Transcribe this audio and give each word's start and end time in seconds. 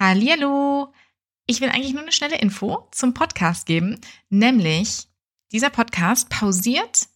Hallihallo! 0.00 0.94
Ich 1.44 1.60
will 1.60 1.68
eigentlich 1.68 1.92
nur 1.92 2.00
eine 2.00 2.10
schnelle 2.12 2.38
Info 2.38 2.88
zum 2.90 3.12
Podcast 3.12 3.66
geben, 3.66 4.00
nämlich 4.30 5.08
dieser 5.52 5.68
Podcast 5.68 6.30
pausiert 6.30 7.08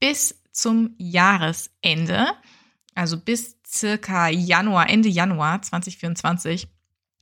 bis 0.00 0.42
zum 0.52 0.94
Jahresende, 0.98 2.26
also 2.94 3.18
bis 3.18 3.56
circa 3.66 4.28
Januar, 4.28 4.90
Ende 4.90 5.08
Januar 5.08 5.62
2024 5.62 6.68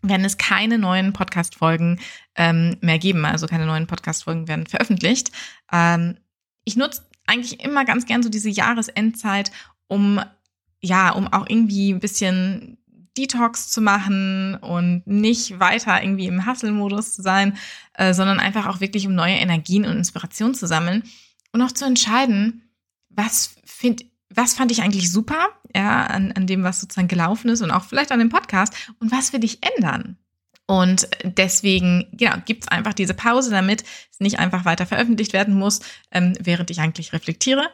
werden 0.02 0.26
es 0.26 0.36
keine 0.36 0.78
neuen 0.78 1.12
Podcast-Folgen 1.12 2.00
ähm, 2.34 2.76
mehr 2.80 2.98
geben. 2.98 3.24
Also 3.24 3.46
keine 3.46 3.66
neuen 3.66 3.86
Podcast-Folgen 3.86 4.48
werden 4.48 4.66
veröffentlicht. 4.66 5.30
Ähm, 5.70 6.18
ich 6.64 6.74
nutze 6.74 7.06
eigentlich 7.28 7.60
immer 7.60 7.84
ganz 7.84 8.06
gern 8.06 8.24
so 8.24 8.28
diese 8.30 8.50
Jahresendzeit, 8.50 9.52
um 9.86 10.20
ja, 10.80 11.10
um 11.10 11.32
auch 11.32 11.46
irgendwie 11.48 11.92
ein 11.92 12.00
bisschen 12.00 12.78
Detox 13.16 13.70
zu 13.70 13.80
machen 13.80 14.56
und 14.56 15.06
nicht 15.06 15.60
weiter 15.60 16.02
irgendwie 16.02 16.26
im 16.26 16.46
Hustle-Modus 16.46 17.14
zu 17.14 17.22
sein, 17.22 17.56
äh, 17.94 18.12
sondern 18.14 18.40
einfach 18.40 18.66
auch 18.66 18.80
wirklich 18.80 19.06
um 19.06 19.14
neue 19.14 19.34
Energien 19.34 19.84
und 19.84 19.96
Inspiration 19.96 20.54
zu 20.54 20.66
sammeln 20.66 21.04
und 21.52 21.62
auch 21.62 21.72
zu 21.72 21.84
entscheiden, 21.84 22.62
was 23.10 23.54
find, 23.64 24.04
was 24.28 24.54
fand 24.54 24.72
ich 24.72 24.82
eigentlich 24.82 25.10
super, 25.10 25.48
ja, 25.74 26.06
an, 26.06 26.32
an 26.32 26.46
dem, 26.46 26.64
was 26.64 26.80
sozusagen 26.80 27.08
gelaufen 27.08 27.48
ist 27.50 27.62
und 27.62 27.70
auch 27.70 27.84
vielleicht 27.84 28.12
an 28.12 28.18
dem 28.18 28.28
Podcast 28.28 28.74
und 28.98 29.12
was 29.12 29.32
will 29.32 29.44
ich 29.44 29.60
ändern? 29.76 30.18
Und 30.66 31.08
deswegen, 31.24 32.06
genau, 32.12 32.36
gibt's 32.46 32.68
einfach 32.68 32.94
diese 32.94 33.12
Pause, 33.12 33.50
damit 33.50 33.84
es 34.10 34.20
nicht 34.20 34.38
einfach 34.38 34.64
weiter 34.64 34.86
veröffentlicht 34.86 35.34
werden 35.34 35.54
muss, 35.54 35.80
ähm, 36.10 36.32
während 36.40 36.70
ich 36.70 36.80
eigentlich 36.80 37.12
reflektiere. 37.12 37.68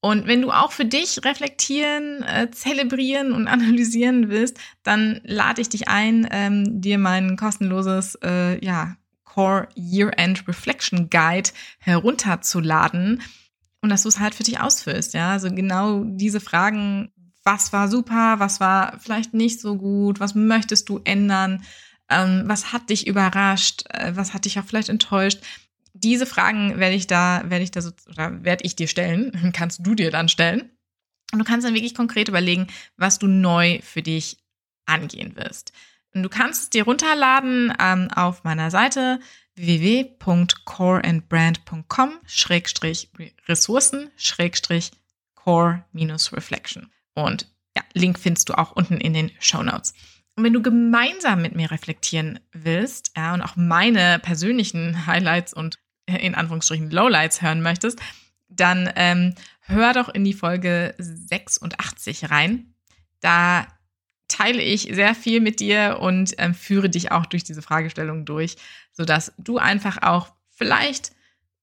Und 0.00 0.26
wenn 0.26 0.42
du 0.42 0.50
auch 0.50 0.72
für 0.72 0.84
dich 0.84 1.24
reflektieren, 1.24 2.22
äh, 2.22 2.50
zelebrieren 2.50 3.32
und 3.32 3.48
analysieren 3.48 4.28
willst, 4.28 4.58
dann 4.82 5.20
lade 5.24 5.60
ich 5.60 5.68
dich 5.68 5.88
ein, 5.88 6.28
ähm, 6.30 6.80
dir 6.80 6.98
mein 6.98 7.36
kostenloses 7.36 8.16
äh, 8.22 8.64
ja, 8.64 8.96
Core 9.24 9.68
Year-End 9.74 10.46
Reflection 10.48 11.10
Guide 11.10 11.50
herunterzuladen 11.78 13.22
und 13.82 13.90
dass 13.90 14.02
du 14.02 14.08
es 14.08 14.18
halt 14.18 14.34
für 14.34 14.44
dich 14.44 14.60
ausfüllst. 14.60 15.14
Ja, 15.14 15.32
also 15.32 15.50
genau 15.50 16.04
diese 16.04 16.40
Fragen, 16.40 17.12
was 17.44 17.72
war 17.72 17.88
super, 17.88 18.36
was 18.38 18.60
war 18.60 18.98
vielleicht 18.98 19.34
nicht 19.34 19.60
so 19.60 19.76
gut, 19.76 20.20
was 20.20 20.34
möchtest 20.34 20.88
du 20.88 21.00
ändern, 21.04 21.62
ähm, 22.08 22.44
was 22.46 22.72
hat 22.72 22.90
dich 22.90 23.06
überrascht, 23.06 23.84
äh, 23.90 24.12
was 24.14 24.34
hat 24.34 24.44
dich 24.44 24.58
auch 24.58 24.64
vielleicht 24.64 24.88
enttäuscht 24.88 25.40
diese 26.02 26.26
Fragen 26.26 26.78
werde 26.78 26.94
ich 26.94 27.06
da, 27.06 27.42
werde 27.46 27.64
ich 27.64 27.70
da 27.70 27.80
so, 27.80 27.92
oder 28.08 28.44
werde 28.44 28.64
ich 28.64 28.76
dir 28.76 28.88
stellen, 28.88 29.52
kannst 29.54 29.86
du 29.86 29.94
dir 29.94 30.10
dann 30.10 30.28
stellen. 30.28 30.70
Und 31.32 31.38
du 31.40 31.44
kannst 31.44 31.66
dann 31.66 31.74
wirklich 31.74 31.94
konkret 31.94 32.28
überlegen, 32.28 32.68
was 32.96 33.18
du 33.18 33.26
neu 33.26 33.80
für 33.82 34.02
dich 34.02 34.38
angehen 34.86 35.36
wirst. 35.36 35.72
Und 36.14 36.22
du 36.22 36.28
kannst 36.28 36.62
es 36.62 36.70
dir 36.70 36.84
runterladen 36.84 37.74
ähm, 37.80 38.08
auf 38.14 38.44
meiner 38.44 38.70
Seite 38.70 39.18
www.coreandbrand.com 39.56 42.12
Schrägstrich 42.26 43.10
Ressourcen 43.48 44.12
Schrägstrich 44.16 44.92
Core 45.34 45.84
minus 45.92 46.32
Reflection. 46.32 46.92
Und 47.14 47.48
ja, 47.76 47.82
Link 47.92 48.18
findest 48.18 48.48
du 48.48 48.54
auch 48.54 48.72
unten 48.72 48.96
in 48.98 49.12
den 49.14 49.30
Show 49.40 49.62
Notes. 49.62 49.94
Und 50.36 50.44
wenn 50.44 50.52
du 50.52 50.62
gemeinsam 50.62 51.40
mit 51.40 51.54
mir 51.54 51.70
reflektieren 51.70 52.40
willst, 52.52 53.12
ja, 53.16 53.34
und 53.34 53.42
auch 53.42 53.56
meine 53.56 54.18
persönlichen 54.18 55.06
Highlights 55.06 55.54
und 55.54 55.78
in 56.06 56.34
Anführungsstrichen 56.34 56.90
Lowlights 56.90 57.42
hören 57.42 57.62
möchtest, 57.62 58.00
dann 58.48 58.90
ähm, 58.96 59.34
hör 59.60 59.92
doch 59.92 60.08
in 60.08 60.24
die 60.24 60.34
Folge 60.34 60.94
86 60.98 62.30
rein. 62.30 62.74
Da 63.20 63.66
teile 64.28 64.62
ich 64.62 64.82
sehr 64.92 65.14
viel 65.14 65.40
mit 65.40 65.60
dir 65.60 65.98
und 66.00 66.34
ähm, 66.38 66.54
führe 66.54 66.90
dich 66.90 67.12
auch 67.12 67.26
durch 67.26 67.44
diese 67.44 67.62
Fragestellung 67.62 68.24
durch, 68.24 68.56
sodass 68.92 69.32
du 69.38 69.58
einfach 69.58 70.02
auch 70.02 70.32
vielleicht 70.50 71.12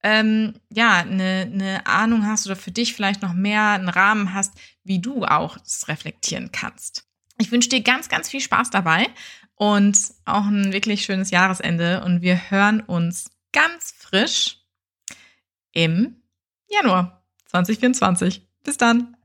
ähm, 0.03 0.55
ja 0.69 0.97
eine, 0.97 1.50
eine 1.52 1.85
Ahnung 1.85 2.25
hast 2.25 2.45
oder 2.45 2.55
für 2.55 2.72
dich 2.72 2.94
vielleicht 2.94 3.22
noch 3.22 3.34
mehr 3.34 3.69
einen 3.69 3.89
Rahmen 3.89 4.34
hast, 4.34 4.53
wie 4.84 5.00
du 5.00 5.23
auch 5.25 5.57
das 5.57 5.88
reflektieren 5.88 6.51
kannst. 6.51 7.06
Ich 7.39 7.51
wünsche 7.51 7.69
dir 7.69 7.81
ganz, 7.81 8.09
ganz 8.09 8.29
viel 8.29 8.41
Spaß 8.41 8.69
dabei 8.69 9.07
und 9.56 9.97
auch 10.25 10.45
ein 10.45 10.73
wirklich 10.73 11.06
schönes 11.06 11.31
Jahresende 11.31 12.03
und 12.03 12.22
wir 12.22 12.50
hören 12.50 12.81
uns 12.81 13.31
ganz 13.53 13.94
frisch 13.97 14.58
im 15.72 16.22
Januar 16.68 17.24
2024. 17.46 18.46
Bis 18.64 18.78
dann. 18.78 19.16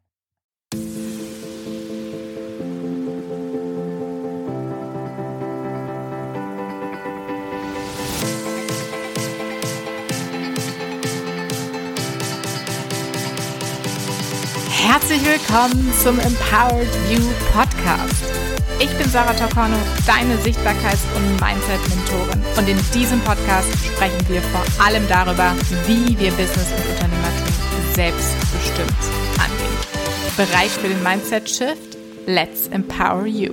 Herzlich 14.71 15.25
willkommen 15.25 15.93
zum 16.03 16.19
Empowered 16.19 16.89
You 17.11 17.21
Podcast. 17.53 18.58
Ich 18.81 18.97
bin 18.97 19.09
Sarah 19.09 19.35
Tocorno, 19.35 19.77
deine 20.07 20.37
Sichtbarkeits- 20.37 21.03
und 21.17 21.41
Mindset-Mentorin. 21.41 22.41
Und 22.57 22.69
in 22.69 22.79
diesem 22.95 23.21
Podcast 23.23 23.69
sprechen 23.85 24.29
wir 24.29 24.41
vor 24.41 24.63
allem 24.85 25.03
darüber, 25.09 25.53
wie 25.89 26.17
wir 26.17 26.31
Business 26.31 26.71
und 26.71 26.89
Unternehmertum 26.93 27.95
selbstbestimmt 27.95 28.89
angehen. 29.37 30.37
Bereit 30.37 30.71
für 30.71 30.87
den 30.87 31.03
Mindset-Shift? 31.03 31.99
Let's 32.27 32.69
empower 32.69 33.27
you. 33.27 33.53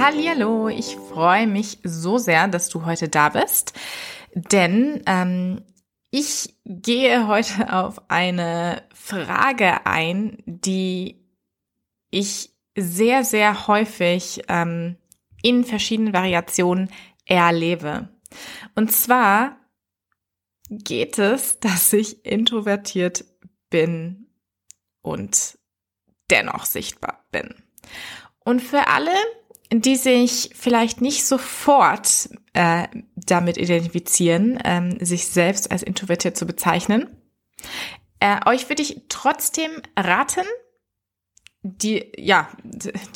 Hallo, 0.00 0.68
ich 0.68 0.96
freue 1.12 1.46
mich 1.46 1.80
so 1.84 2.16
sehr, 2.16 2.48
dass 2.48 2.70
du 2.70 2.86
heute 2.86 3.10
da 3.10 3.28
bist, 3.28 3.74
denn 4.34 5.02
ähm, 5.04 5.60
ich 6.10 6.54
gehe 6.64 7.26
heute 7.26 7.74
auf 7.74 8.00
eine 8.08 8.84
Frage 8.94 9.84
ein, 9.84 10.38
die 10.46 11.21
ich 12.12 12.50
sehr, 12.76 13.24
sehr 13.24 13.66
häufig 13.66 14.42
ähm, 14.48 14.96
in 15.42 15.64
verschiedenen 15.64 16.12
Variationen 16.12 16.90
erlebe. 17.26 18.08
Und 18.74 18.92
zwar 18.92 19.56
geht 20.68 21.18
es, 21.18 21.58
dass 21.60 21.92
ich 21.92 22.24
introvertiert 22.24 23.24
bin 23.70 24.28
und 25.02 25.58
dennoch 26.30 26.64
sichtbar 26.64 27.26
bin. 27.32 27.54
Und 28.44 28.60
für 28.60 28.86
alle, 28.86 29.14
die 29.70 29.96
sich 29.96 30.50
vielleicht 30.54 31.00
nicht 31.00 31.24
sofort 31.24 32.28
äh, 32.52 32.86
damit 33.16 33.56
identifizieren, 33.56 34.58
ähm, 34.64 35.04
sich 35.04 35.28
selbst 35.28 35.70
als 35.70 35.82
introvertiert 35.82 36.36
zu 36.36 36.46
bezeichnen, 36.46 37.16
äh, 38.20 38.38
euch 38.46 38.68
würde 38.68 38.82
ich 38.82 39.02
trotzdem 39.08 39.70
raten, 39.96 40.44
die, 41.62 42.12
ja, 42.16 42.48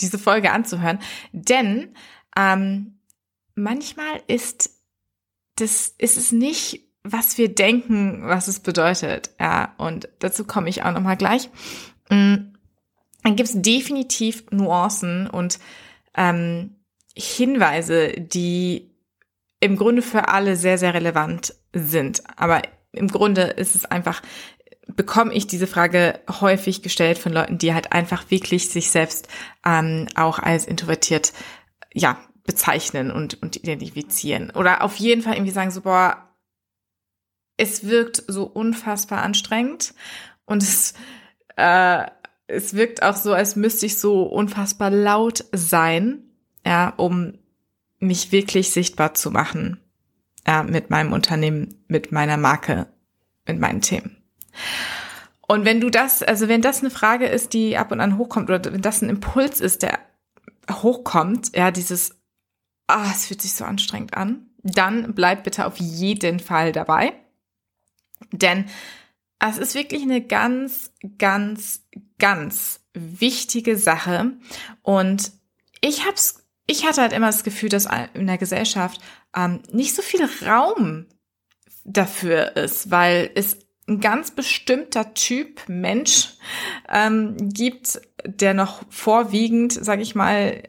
diese 0.01 0.19
Folge 0.19 0.53
anzuhören. 0.53 0.99
Denn 1.33 1.95
ähm, 2.37 2.99
manchmal 3.55 4.23
ist 4.27 4.71
das, 5.57 5.95
ist 5.99 6.17
es 6.17 6.33
nicht, 6.33 6.83
was 7.03 7.39
wir 7.39 7.55
denken, 7.55 8.23
was 8.25 8.49
es 8.49 8.61
bedeutet. 8.61 9.31
Ja, 9.41 9.75
und 9.79 10.09
dazu 10.19 10.45
komme 10.45 10.69
ich 10.69 10.83
auch 10.83 10.93
nochmal 10.93 11.17
gleich. 11.17 11.49
Mm, 12.11 12.53
dann 13.23 13.37
gibt 13.37 13.49
es 13.49 13.61
definitiv 13.61 14.45
Nuancen 14.51 15.29
und 15.29 15.59
ähm, 16.17 16.77
Hinweise, 17.17 18.13
die 18.13 18.91
im 19.61 19.77
Grunde 19.77 20.03
für 20.03 20.29
alle 20.29 20.57
sehr, 20.57 20.79
sehr 20.79 20.95
relevant 20.95 21.55
sind. 21.73 22.23
Aber 22.37 22.63
im 22.93 23.09
Grunde 23.09 23.43
ist 23.43 23.75
es 23.75 23.85
einfach 23.85 24.23
bekomme 24.87 25.33
ich 25.35 25.47
diese 25.47 25.67
Frage 25.67 26.21
häufig 26.41 26.83
gestellt 26.83 27.19
von 27.19 27.33
Leuten, 27.33 27.59
die 27.59 27.75
halt 27.75 27.93
einfach 27.93 28.31
wirklich 28.31 28.71
sich 28.71 28.91
selbst 28.91 29.29
ähm, 29.65 30.09
auch 30.15 30.39
als 30.39 30.67
introvertiert, 30.67 31.33
ja, 31.93 32.19
bezeichnen 32.45 33.11
und, 33.11 33.43
und 33.43 33.57
identifizieren. 33.57 34.51
Oder 34.51 34.83
auf 34.83 34.97
jeden 34.97 35.23
Fall 35.23 35.35
irgendwie 35.35 35.53
sagen 35.53 35.73
so, 35.73 35.81
boah, 35.81 36.29
es 37.57 37.85
wirkt 37.89 38.23
so 38.29 38.45
unfassbar 38.45 39.23
anstrengend 39.23 39.95
und 40.45 40.63
es, 40.63 40.95
äh, 41.57 42.07
es 42.47 42.75
wirkt 42.75 43.03
auch 43.03 43.17
so, 43.17 43.33
als 43.33 43.57
müsste 43.57 43.87
ich 43.87 43.99
so 43.99 44.23
unfassbar 44.23 44.91
laut 44.91 45.45
sein, 45.53 46.23
ja, 46.65 46.91
um 46.91 47.39
mich 47.99 48.31
wirklich 48.31 48.71
sichtbar 48.71 49.15
zu 49.15 49.31
machen, 49.31 49.81
ja, 50.47 50.63
mit 50.63 50.91
meinem 50.91 51.13
Unternehmen, 51.13 51.83
mit 51.89 52.13
meiner 52.13 52.37
Marke, 52.37 52.87
mit 53.47 53.59
meinen 53.59 53.81
Themen. 53.81 54.16
Und 55.47 55.65
wenn 55.65 55.81
du 55.81 55.91
das, 55.91 56.23
also 56.23 56.49
wenn 56.49 56.63
das 56.63 56.81
eine 56.81 56.91
Frage 56.91 57.27
ist, 57.27 57.53
die 57.53 57.77
ab 57.77 57.93
und 57.93 58.01
an 58.01 58.19
hochkommt, 58.19 58.51
oder 58.51 58.73
wenn 58.73 58.83
das 58.83 59.03
ein 59.03 59.11
Impuls 59.11 59.61
ist, 59.61 59.83
der 59.83 60.01
hochkommt, 60.71 61.57
ja, 61.57 61.71
dieses, 61.71 62.17
ah, 62.89 63.11
es 63.13 63.27
fühlt 63.27 63.43
sich 63.43 63.55
so 63.55 63.65
anstrengend 63.65 64.17
an, 64.17 64.47
dann 64.63 65.15
bleib 65.15 65.45
bitte 65.45 65.67
auf 65.67 65.77
jeden 65.79 66.41
Fall 66.41 66.73
dabei. 66.73 67.13
Denn 68.33 68.67
es 69.39 69.59
ist 69.59 69.75
wirklich 69.75 70.03
eine 70.03 70.21
ganz, 70.21 70.93
ganz, 71.19 71.87
ganz 72.19 72.81
wichtige 72.95 73.77
Sache. 73.77 74.33
Und 74.83 75.33
ich 75.81 76.07
hab's, 76.07 76.45
ich 76.67 76.87
hatte 76.87 77.03
halt 77.03 77.13
immer 77.13 77.27
das 77.27 77.45
Gefühl, 77.45 77.69
dass 77.69 77.87
in 78.15 78.27
der 78.27 78.39
Gesellschaft 78.39 79.01
ähm, 79.35 79.61
nicht 79.71 79.95
so 79.95 80.03
viel 80.03 80.29
Raum 80.45 81.07
dafür 81.85 82.57
ist, 82.57 82.91
weil 82.91 83.31
es 83.35 83.59
ein 83.89 84.01
ganz 84.01 84.31
bestimmter 84.31 85.15
Typ 85.15 85.61
Mensch 85.69 86.35
ähm, 86.89 87.37
gibt, 87.39 88.01
der 88.25 88.55
noch 88.55 88.83
vorwiegend, 88.91 89.73
sage 89.73 90.03
ich 90.03 90.15
mal, 90.15 90.63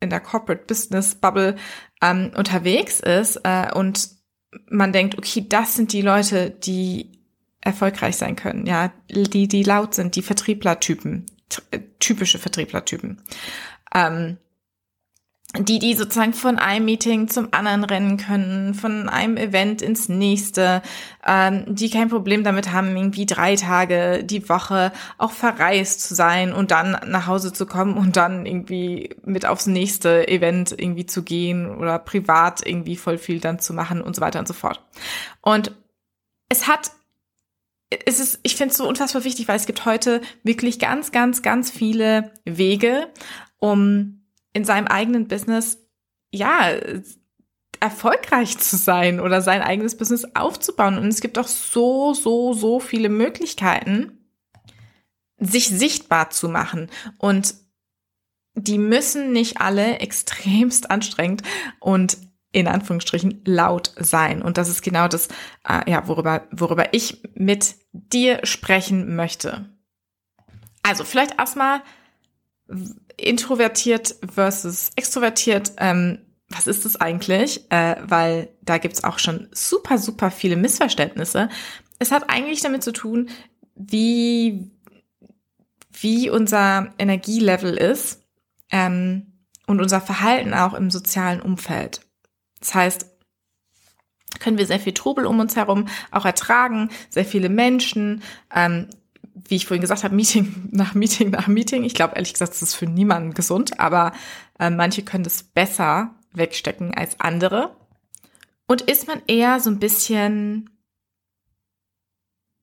in 0.00 0.10
der 0.10 0.20
Corporate 0.20 0.64
Business 0.66 1.14
Bubble 1.14 1.56
ähm, 2.00 2.32
unterwegs 2.36 3.00
ist 3.00 3.40
äh, 3.44 3.72
und 3.74 4.08
man 4.68 4.92
denkt, 4.92 5.16
okay, 5.18 5.44
das 5.48 5.74
sind 5.74 5.92
die 5.92 6.02
Leute, 6.02 6.50
die 6.50 7.12
erfolgreich 7.60 8.16
sein 8.16 8.36
können, 8.36 8.66
ja, 8.66 8.92
die 9.08 9.46
die 9.48 9.62
laut 9.62 9.94
sind, 9.94 10.16
die 10.16 10.22
Vertrieblertypen, 10.22 11.26
typische 11.98 12.38
Vertrieblertypen. 12.38 13.20
Ähm, 13.94 14.38
die, 15.58 15.80
die 15.80 15.94
sozusagen 15.94 16.32
von 16.32 16.58
einem 16.58 16.84
Meeting 16.84 17.26
zum 17.26 17.48
anderen 17.50 17.82
rennen 17.82 18.16
können, 18.18 18.74
von 18.74 19.08
einem 19.08 19.36
Event 19.36 19.82
ins 19.82 20.08
nächste, 20.08 20.80
ähm, 21.26 21.64
die 21.66 21.90
kein 21.90 22.08
Problem 22.08 22.44
damit 22.44 22.72
haben, 22.72 22.96
irgendwie 22.96 23.26
drei 23.26 23.56
Tage 23.56 24.22
die 24.22 24.48
Woche 24.48 24.92
auch 25.18 25.32
verreist 25.32 26.02
zu 26.02 26.14
sein 26.14 26.52
und 26.52 26.70
dann 26.70 26.96
nach 27.06 27.26
Hause 27.26 27.52
zu 27.52 27.66
kommen 27.66 27.96
und 27.96 28.16
dann 28.16 28.46
irgendwie 28.46 29.16
mit 29.24 29.44
aufs 29.44 29.66
nächste 29.66 30.28
Event 30.28 30.72
irgendwie 30.76 31.06
zu 31.06 31.24
gehen 31.24 31.68
oder 31.68 31.98
privat 31.98 32.64
irgendwie 32.64 32.96
voll 32.96 33.18
viel 33.18 33.40
dann 33.40 33.58
zu 33.58 33.74
machen 33.74 34.02
und 34.02 34.14
so 34.14 34.22
weiter 34.22 34.38
und 34.38 34.46
so 34.46 34.54
fort. 34.54 34.84
Und 35.42 35.72
es 36.48 36.68
hat 36.68 36.92
es 38.06 38.20
ist, 38.20 38.38
ich 38.44 38.54
finde 38.54 38.70
es 38.70 38.78
so 38.78 38.86
unfassbar 38.86 39.24
wichtig, 39.24 39.48
weil 39.48 39.56
es 39.56 39.66
gibt 39.66 39.84
heute 39.84 40.20
wirklich 40.44 40.78
ganz, 40.78 41.10
ganz, 41.10 41.42
ganz 41.42 41.72
viele 41.72 42.30
Wege, 42.44 43.08
um 43.58 44.19
in 44.52 44.64
seinem 44.64 44.86
eigenen 44.86 45.28
Business, 45.28 45.78
ja, 46.32 46.72
erfolgreich 47.80 48.58
zu 48.58 48.76
sein 48.76 49.20
oder 49.20 49.40
sein 49.40 49.62
eigenes 49.62 49.96
Business 49.96 50.26
aufzubauen. 50.34 50.98
Und 50.98 51.08
es 51.08 51.20
gibt 51.20 51.38
auch 51.38 51.48
so, 51.48 52.12
so, 52.12 52.52
so 52.52 52.78
viele 52.78 53.08
Möglichkeiten, 53.08 54.18
sich 55.38 55.68
sichtbar 55.68 56.30
zu 56.30 56.48
machen. 56.48 56.90
Und 57.18 57.54
die 58.54 58.78
müssen 58.78 59.32
nicht 59.32 59.60
alle 59.60 59.98
extremst 60.00 60.90
anstrengend 60.90 61.42
und 61.80 62.18
in 62.52 62.66
Anführungsstrichen 62.66 63.42
laut 63.44 63.92
sein. 63.96 64.42
Und 64.42 64.58
das 64.58 64.68
ist 64.68 64.82
genau 64.82 65.06
das, 65.06 65.28
äh, 65.66 65.88
ja, 65.88 66.06
worüber, 66.08 66.48
worüber 66.50 66.92
ich 66.92 67.22
mit 67.34 67.76
dir 67.92 68.40
sprechen 68.44 69.14
möchte. 69.14 69.70
Also 70.82 71.04
vielleicht 71.04 71.38
erstmal 71.38 71.82
introvertiert 73.16 74.16
versus 74.32 74.90
extrovertiert, 74.96 75.72
ähm, 75.78 76.18
was 76.48 76.66
ist 76.66 76.84
das 76.84 76.96
eigentlich? 76.96 77.70
Äh, 77.70 77.96
weil 78.02 78.48
da 78.62 78.78
gibt's 78.78 79.04
auch 79.04 79.18
schon 79.18 79.48
super, 79.52 79.98
super 79.98 80.30
viele 80.30 80.56
Missverständnisse. 80.56 81.48
Es 81.98 82.10
hat 82.10 82.28
eigentlich 82.28 82.60
damit 82.60 82.82
zu 82.82 82.92
tun, 82.92 83.30
wie, 83.74 84.70
wie 85.92 86.28
unser 86.28 86.92
Energielevel 86.98 87.76
ist 87.76 88.22
ähm, 88.70 89.44
und 89.66 89.80
unser 89.80 90.00
Verhalten 90.00 90.54
auch 90.54 90.74
im 90.74 90.90
sozialen 90.90 91.40
Umfeld. 91.40 92.00
Das 92.58 92.74
heißt, 92.74 93.06
können 94.40 94.58
wir 94.58 94.66
sehr 94.66 94.80
viel 94.80 94.94
Trubel 94.94 95.26
um 95.26 95.38
uns 95.38 95.56
herum 95.56 95.86
auch 96.10 96.24
ertragen, 96.24 96.90
sehr 97.10 97.24
viele 97.24 97.48
Menschen, 97.48 98.22
ähm, 98.54 98.88
wie 99.34 99.56
ich 99.56 99.66
vorhin 99.66 99.80
gesagt 99.80 100.04
habe, 100.04 100.14
Meeting 100.14 100.68
nach 100.72 100.94
Meeting 100.94 101.30
nach 101.30 101.46
Meeting. 101.46 101.84
Ich 101.84 101.94
glaube 101.94 102.14
ehrlich 102.16 102.32
gesagt, 102.32 102.52
das 102.52 102.62
ist 102.62 102.74
für 102.74 102.86
niemanden 102.86 103.34
gesund, 103.34 103.80
aber 103.80 104.12
äh, 104.58 104.70
manche 104.70 105.02
können 105.02 105.24
das 105.24 105.42
besser 105.42 106.14
wegstecken 106.32 106.94
als 106.94 107.18
andere. 107.20 107.76
Und 108.66 108.82
ist 108.82 109.08
man 109.08 109.22
eher 109.26 109.58
so 109.60 109.70
ein 109.70 109.80
bisschen, 109.80 110.70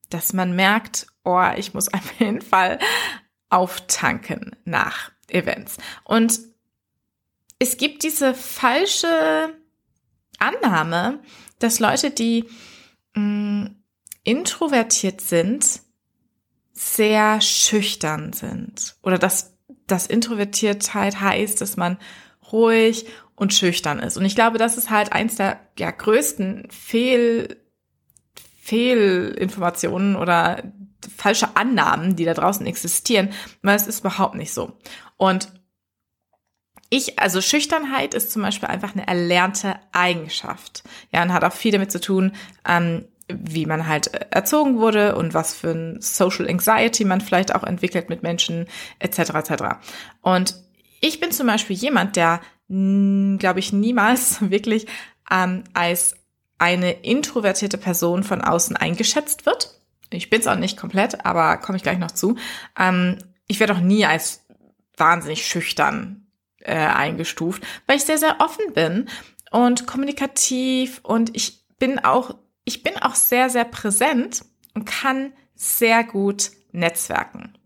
dass 0.08 0.32
man 0.32 0.56
merkt, 0.56 1.06
oh, 1.24 1.44
ich 1.56 1.74
muss 1.74 1.88
auf 1.92 2.18
jeden 2.18 2.40
Fall 2.40 2.78
auftanken 3.50 4.56
nach 4.64 5.10
Events. 5.28 5.76
Und 6.04 6.40
es 7.58 7.76
gibt 7.76 8.02
diese 8.04 8.34
falsche 8.34 9.54
Annahme, 10.38 11.20
dass 11.58 11.80
Leute, 11.80 12.10
die 12.10 12.44
mh, 13.14 13.22
mm, 13.22 13.76
introvertiert 14.24 15.20
sind, 15.20 15.80
sehr 16.78 17.40
schüchtern 17.40 18.32
sind 18.32 18.96
oder 19.02 19.18
dass 19.18 19.56
das 19.88 20.06
Introvertiertheit 20.06 21.20
heißt, 21.20 21.60
dass 21.60 21.76
man 21.76 21.98
ruhig 22.52 23.06
und 23.34 23.52
schüchtern 23.52 23.98
ist. 23.98 24.16
Und 24.16 24.24
ich 24.24 24.36
glaube, 24.36 24.58
das 24.58 24.76
ist 24.78 24.88
halt 24.88 25.12
eins 25.12 25.36
der 25.36 25.58
ja, 25.76 25.90
größten 25.90 26.68
Fehl, 26.70 27.56
Fehlinformationen 28.62 30.14
oder 30.14 30.62
falsche 31.16 31.56
Annahmen, 31.56 32.14
die 32.14 32.24
da 32.24 32.34
draußen 32.34 32.66
existieren, 32.66 33.30
weil 33.62 33.76
es 33.76 33.88
ist 33.88 34.00
überhaupt 34.00 34.36
nicht 34.36 34.52
so. 34.52 34.78
Und 35.16 35.52
ich, 36.90 37.18
also 37.18 37.40
Schüchternheit 37.40 38.14
ist 38.14 38.30
zum 38.30 38.42
Beispiel 38.42 38.68
einfach 38.68 38.94
eine 38.94 39.06
erlernte 39.06 39.74
Eigenschaft. 39.92 40.84
Ja, 41.12 41.22
und 41.22 41.32
hat 41.32 41.44
auch 41.44 41.52
viel 41.52 41.72
damit 41.72 41.90
zu 41.90 42.00
tun, 42.00 42.32
ähm, 42.66 43.08
wie 43.28 43.66
man 43.66 43.86
halt 43.86 44.08
erzogen 44.32 44.78
wurde 44.78 45.16
und 45.16 45.34
was 45.34 45.54
für 45.54 45.70
ein 45.70 46.00
Social 46.00 46.48
Anxiety 46.48 47.04
man 47.04 47.20
vielleicht 47.20 47.54
auch 47.54 47.62
entwickelt 47.62 48.08
mit 48.08 48.22
Menschen 48.22 48.66
etc. 48.98 49.18
etc. 49.34 49.52
Und 50.22 50.56
ich 51.00 51.20
bin 51.20 51.30
zum 51.30 51.46
Beispiel 51.46 51.76
jemand, 51.76 52.16
der, 52.16 52.40
glaube 52.68 53.58
ich, 53.58 53.72
niemals 53.72 54.38
wirklich 54.50 54.86
ähm, 55.30 55.64
als 55.74 56.16
eine 56.58 56.90
introvertierte 56.90 57.78
Person 57.78 58.24
von 58.24 58.40
außen 58.40 58.76
eingeschätzt 58.76 59.46
wird. 59.46 59.78
Ich 60.10 60.30
bin 60.30 60.40
es 60.40 60.46
auch 60.46 60.56
nicht 60.56 60.76
komplett, 60.76 61.24
aber 61.24 61.58
komme 61.58 61.76
ich 61.76 61.82
gleich 61.82 61.98
noch 61.98 62.10
zu. 62.10 62.36
Ähm, 62.78 63.18
ich 63.46 63.60
werde 63.60 63.74
auch 63.74 63.80
nie 63.80 64.04
als 64.04 64.44
wahnsinnig 64.96 65.46
schüchtern 65.46 66.26
äh, 66.60 66.74
eingestuft, 66.74 67.62
weil 67.86 67.96
ich 67.96 68.04
sehr, 68.04 68.18
sehr 68.18 68.40
offen 68.40 68.72
bin 68.74 69.08
und 69.50 69.86
kommunikativ 69.86 71.00
und 71.02 71.34
ich 71.36 71.66
bin 71.78 71.98
auch 72.00 72.34
ich 72.68 72.82
bin 72.82 72.98
auch 72.98 73.14
sehr, 73.14 73.48
sehr 73.48 73.64
präsent 73.64 74.44
und 74.74 74.84
kann 74.84 75.32
sehr 75.54 76.04
gut 76.04 76.50
netzwerken. 76.70 77.56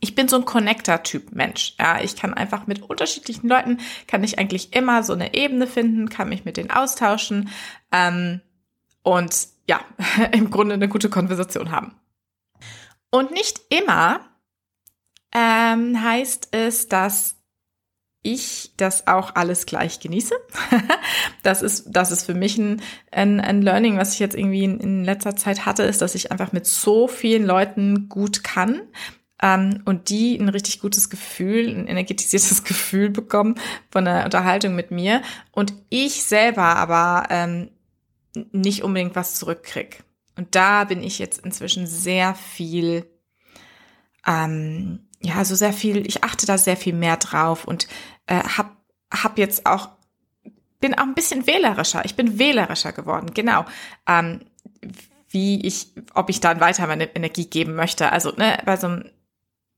Ich 0.00 0.16
bin 0.16 0.26
so 0.26 0.34
ein 0.34 0.44
Connector-Typ 0.44 1.30
Mensch. 1.30 1.76
Ja, 1.78 2.00
ich 2.00 2.16
kann 2.16 2.34
einfach 2.34 2.66
mit 2.66 2.82
unterschiedlichen 2.82 3.48
Leuten, 3.48 3.78
kann 4.08 4.24
ich 4.24 4.36
eigentlich 4.36 4.74
immer 4.74 5.04
so 5.04 5.12
eine 5.12 5.32
Ebene 5.32 5.68
finden, 5.68 6.08
kann 6.08 6.28
mich 6.28 6.44
mit 6.44 6.56
denen 6.56 6.72
austauschen 6.72 7.50
ähm, 7.92 8.40
und 9.04 9.46
ja, 9.68 9.80
im 10.32 10.50
Grunde 10.50 10.74
eine 10.74 10.88
gute 10.88 11.08
Konversation 11.08 11.70
haben. 11.70 11.94
Und 13.10 13.30
nicht 13.30 13.60
immer 13.70 14.28
ähm, 15.32 16.02
heißt 16.02 16.48
es, 16.50 16.88
dass 16.88 17.36
ich 18.22 18.72
das 18.76 19.06
auch 19.06 19.34
alles 19.36 19.66
gleich 19.66 20.00
genieße. 20.00 20.34
das 21.42 21.62
ist, 21.62 21.86
das 21.88 22.10
ist 22.10 22.24
für 22.24 22.34
mich 22.34 22.58
ein, 22.58 22.82
ein, 23.10 23.40
ein 23.40 23.62
Learning, 23.62 23.96
was 23.96 24.14
ich 24.14 24.18
jetzt 24.18 24.36
irgendwie 24.36 24.64
in, 24.64 24.80
in, 24.80 25.04
letzter 25.04 25.36
Zeit 25.36 25.66
hatte, 25.66 25.84
ist, 25.84 26.02
dass 26.02 26.14
ich 26.14 26.32
einfach 26.32 26.52
mit 26.52 26.66
so 26.66 27.08
vielen 27.08 27.46
Leuten 27.46 28.08
gut 28.08 28.42
kann. 28.42 28.82
Ähm, 29.40 29.82
und 29.84 30.10
die 30.10 30.36
ein 30.36 30.48
richtig 30.48 30.80
gutes 30.80 31.10
Gefühl, 31.10 31.68
ein 31.68 31.86
energetisiertes 31.86 32.64
Gefühl 32.64 33.10
bekommen 33.10 33.54
von 33.90 34.04
der 34.04 34.24
Unterhaltung 34.24 34.74
mit 34.74 34.90
mir. 34.90 35.22
Und 35.52 35.72
ich 35.88 36.24
selber 36.24 36.76
aber 36.76 37.28
ähm, 37.30 37.70
nicht 38.52 38.82
unbedingt 38.82 39.14
was 39.14 39.36
zurückkrieg. 39.36 40.02
Und 40.36 40.54
da 40.54 40.84
bin 40.84 41.02
ich 41.02 41.18
jetzt 41.18 41.44
inzwischen 41.44 41.86
sehr 41.86 42.34
viel 42.34 43.06
ähm, 44.26 45.07
ja, 45.20 45.34
also 45.36 45.54
sehr 45.54 45.72
viel, 45.72 46.06
ich 46.06 46.24
achte 46.24 46.46
da 46.46 46.58
sehr 46.58 46.76
viel 46.76 46.94
mehr 46.94 47.16
drauf 47.16 47.64
und 47.64 47.88
äh, 48.26 48.42
hab, 48.42 48.76
hab 49.12 49.38
jetzt 49.38 49.66
auch, 49.66 49.88
bin 50.80 50.94
auch 50.94 51.02
ein 51.02 51.14
bisschen 51.14 51.46
wählerischer. 51.46 52.04
Ich 52.04 52.14
bin 52.14 52.38
wählerischer 52.38 52.92
geworden, 52.92 53.32
genau. 53.34 53.64
Ähm, 54.06 54.40
wie 55.30 55.66
ich, 55.66 55.92
ob 56.14 56.30
ich 56.30 56.40
dann 56.40 56.60
weiter 56.60 56.86
meine 56.86 57.14
Energie 57.14 57.46
geben 57.46 57.74
möchte. 57.74 58.12
Also 58.12 58.32
ne, 58.32 58.58
bei 58.64 58.76
so 58.76 58.86
einem 58.86 59.10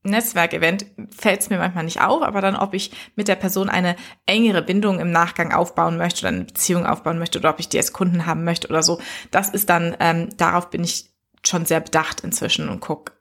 Netzwerkevent 0.03 0.87
fällt 1.11 1.41
es 1.41 1.51
mir 1.51 1.59
manchmal 1.59 1.85
nicht 1.85 2.01
auf, 2.01 2.23
aber 2.23 2.41
dann, 2.41 2.57
ob 2.57 2.73
ich 2.73 2.93
mit 3.17 3.29
der 3.29 3.35
Person 3.35 3.69
eine 3.69 3.97
engere 4.27 4.63
Bindung 4.63 4.99
im 4.99 5.11
Nachgang 5.11 5.53
aufbauen 5.53 5.99
möchte 5.99 6.23
oder 6.23 6.29
eine 6.29 6.45
Beziehung 6.45 6.87
aufbauen 6.87 7.19
möchte 7.19 7.39
oder 7.39 7.51
ob 7.51 7.61
ich 7.61 7.69
die 7.69 7.77
als 7.77 7.93
Kunden 7.93 8.27
haben 8.27 8.45
möchte 8.45 8.69
oder 8.69 8.83
so, 8.83 9.01
das 9.31 9.51
ist 9.51 9.69
dann, 9.69 9.97
ähm, 10.01 10.35
darauf 10.37 10.71
bin 10.71 10.85
ich 10.85 11.11
schon 11.45 11.67
sehr 11.67 11.81
bedacht 11.81 12.21
inzwischen 12.21 12.69
und 12.69 12.81
guck, 12.81 13.20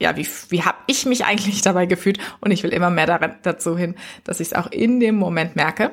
ja, 0.00 0.16
wie, 0.16 0.26
wie 0.48 0.62
habe 0.62 0.78
ich 0.86 1.06
mich 1.06 1.24
eigentlich 1.24 1.62
dabei 1.62 1.86
gefühlt? 1.86 2.18
Und 2.40 2.50
ich 2.50 2.62
will 2.62 2.72
immer 2.72 2.90
mehr 2.90 3.06
daran, 3.06 3.38
dazu 3.42 3.76
hin, 3.76 3.94
dass 4.24 4.40
ich 4.40 4.48
es 4.48 4.54
auch 4.54 4.70
in 4.70 5.00
dem 5.00 5.16
Moment 5.16 5.56
merke. 5.56 5.92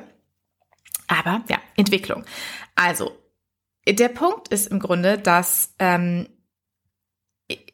Aber 1.08 1.42
ja, 1.48 1.58
Entwicklung. 1.76 2.24
Also, 2.74 3.16
der 3.88 4.08
Punkt 4.08 4.48
ist 4.48 4.66
im 4.66 4.80
Grunde, 4.80 5.18
dass 5.18 5.74
ähm, 5.78 6.28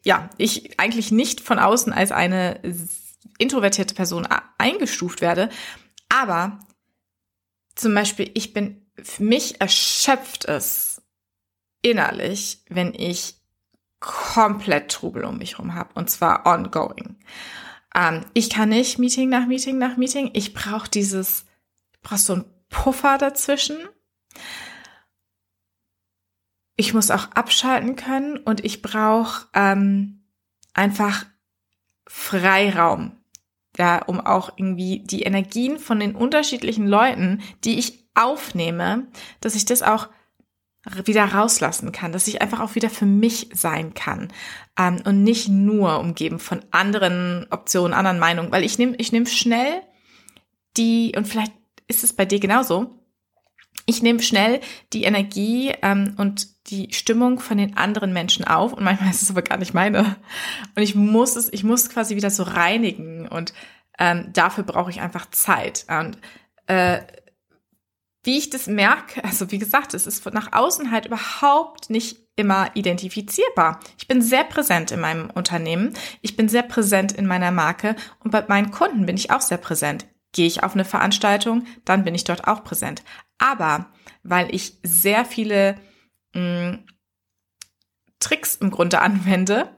ja, 0.03 0.29
ich 0.37 0.79
eigentlich 0.79 1.11
nicht 1.11 1.41
von 1.41 1.57
außen 1.57 1.91
als 1.93 2.11
eine 2.11 2.59
introvertierte 3.39 3.95
Person 3.95 4.27
eingestuft 4.57 5.21
werde, 5.21 5.49
Aber 6.09 6.59
zum 7.75 7.95
Beispiel, 7.95 8.29
ich 8.35 8.53
bin, 8.53 8.85
für 9.01 9.23
mich 9.23 9.59
erschöpft 9.59 10.45
es 10.45 11.01
innerlich, 11.81 12.59
wenn 12.69 12.93
ich 12.93 13.35
komplett 14.03 14.91
Trubel 14.91 15.23
um 15.23 15.37
mich 15.37 15.53
herum 15.53 15.75
habe 15.75 15.89
und 15.93 16.09
zwar 16.09 16.45
ongoing. 16.45 17.15
Ähm, 17.95 18.25
ich 18.33 18.49
kann 18.49 18.69
nicht 18.69 18.99
Meeting 18.99 19.29
nach 19.29 19.47
Meeting 19.47 19.77
nach 19.77 19.95
Meeting. 19.95 20.29
Ich 20.33 20.53
brauche 20.53 20.89
dieses, 20.89 21.45
ich 21.93 22.01
brauche 22.01 22.19
so 22.19 22.33
einen 22.33 22.45
Puffer 22.69 23.17
dazwischen. 23.17 23.77
Ich 26.75 26.93
muss 26.93 27.11
auch 27.11 27.31
abschalten 27.31 27.95
können 27.95 28.37
und 28.37 28.65
ich 28.65 28.81
brauche 28.81 29.47
ähm, 29.53 30.25
einfach 30.73 31.25
Freiraum, 32.05 33.13
ja, 33.77 34.03
um 34.03 34.19
auch 34.19 34.57
irgendwie 34.57 34.99
die 34.99 35.21
Energien 35.21 35.79
von 35.79 35.99
den 35.99 36.13
unterschiedlichen 36.13 36.87
Leuten, 36.87 37.41
die 37.63 37.79
ich 37.79 38.05
aufnehme, 38.15 39.07
dass 39.39 39.55
ich 39.55 39.63
das 39.63 39.81
auch 39.81 40.09
wieder 41.05 41.25
rauslassen 41.25 41.91
kann, 41.91 42.11
dass 42.11 42.27
ich 42.27 42.41
einfach 42.41 42.59
auch 42.59 42.75
wieder 42.75 42.89
für 42.89 43.05
mich 43.05 43.49
sein 43.53 43.93
kann 43.93 44.31
ähm, 44.77 45.01
und 45.05 45.23
nicht 45.23 45.47
nur 45.47 45.99
umgeben 45.99 46.39
von 46.39 46.61
anderen 46.71 47.47
Optionen, 47.51 47.93
anderen 47.93 48.19
Meinungen, 48.19 48.51
weil 48.51 48.63
ich 48.63 48.77
nehme 48.77 48.95
ich 48.97 49.11
nehme 49.11 49.25
schnell 49.25 49.81
die 50.75 51.13
und 51.15 51.27
vielleicht 51.27 51.53
ist 51.87 52.03
es 52.03 52.13
bei 52.13 52.25
dir 52.25 52.39
genauso. 52.39 52.99
Ich 53.85 54.01
nehme 54.01 54.21
schnell 54.21 54.61
die 54.93 55.03
Energie 55.03 55.73
ähm, 55.81 56.15
und 56.17 56.47
die 56.67 56.93
Stimmung 56.93 57.39
von 57.39 57.57
den 57.57 57.77
anderen 57.77 58.13
Menschen 58.13 58.45
auf 58.45 58.73
und 58.73 58.83
manchmal 58.83 59.09
ist 59.09 59.21
es 59.21 59.29
aber 59.29 59.41
gar 59.41 59.57
nicht 59.57 59.73
meine 59.73 60.17
und 60.75 60.81
ich 60.81 60.95
muss 60.95 61.35
es, 61.35 61.51
ich 61.51 61.63
muss 61.63 61.89
quasi 61.89 62.15
wieder 62.15 62.29
so 62.29 62.43
reinigen 62.43 63.27
und 63.27 63.53
ähm, 63.99 64.29
dafür 64.33 64.63
brauche 64.63 64.89
ich 64.89 65.01
einfach 65.01 65.29
Zeit 65.29 65.85
und 65.87 66.17
äh, 66.67 67.01
wie 68.23 68.37
ich 68.37 68.49
das 68.49 68.67
merke, 68.67 69.23
also 69.23 69.51
wie 69.51 69.59
gesagt, 69.59 69.93
es 69.93 70.07
ist 70.07 70.25
nach 70.33 70.53
außen 70.53 70.91
halt 70.91 71.05
überhaupt 71.05 71.89
nicht 71.89 72.17
immer 72.35 72.75
identifizierbar. 72.75 73.79
Ich 73.97 74.07
bin 74.07 74.21
sehr 74.21 74.43
präsent 74.43 74.91
in 74.91 74.99
meinem 74.99 75.29
Unternehmen, 75.29 75.93
ich 76.21 76.35
bin 76.35 76.49
sehr 76.49 76.63
präsent 76.63 77.11
in 77.11 77.27
meiner 77.27 77.51
Marke 77.51 77.95
und 78.23 78.31
bei 78.31 78.43
meinen 78.47 78.71
Kunden 78.71 79.05
bin 79.05 79.17
ich 79.17 79.31
auch 79.31 79.41
sehr 79.41 79.57
präsent. 79.57 80.07
Gehe 80.31 80.47
ich 80.47 80.63
auf 80.63 80.73
eine 80.73 80.85
Veranstaltung, 80.85 81.65
dann 81.85 82.03
bin 82.03 82.15
ich 82.15 82.23
dort 82.23 82.47
auch 82.47 82.63
präsent. 82.63 83.03
Aber 83.37 83.87
weil 84.23 84.53
ich 84.55 84.79
sehr 84.83 85.25
viele 85.25 85.75
mh, 86.33 86.71
mm, 86.71 86.85
Tricks 88.19 88.55
im 88.55 88.71
Grunde 88.71 89.01
anwende, 89.01 89.69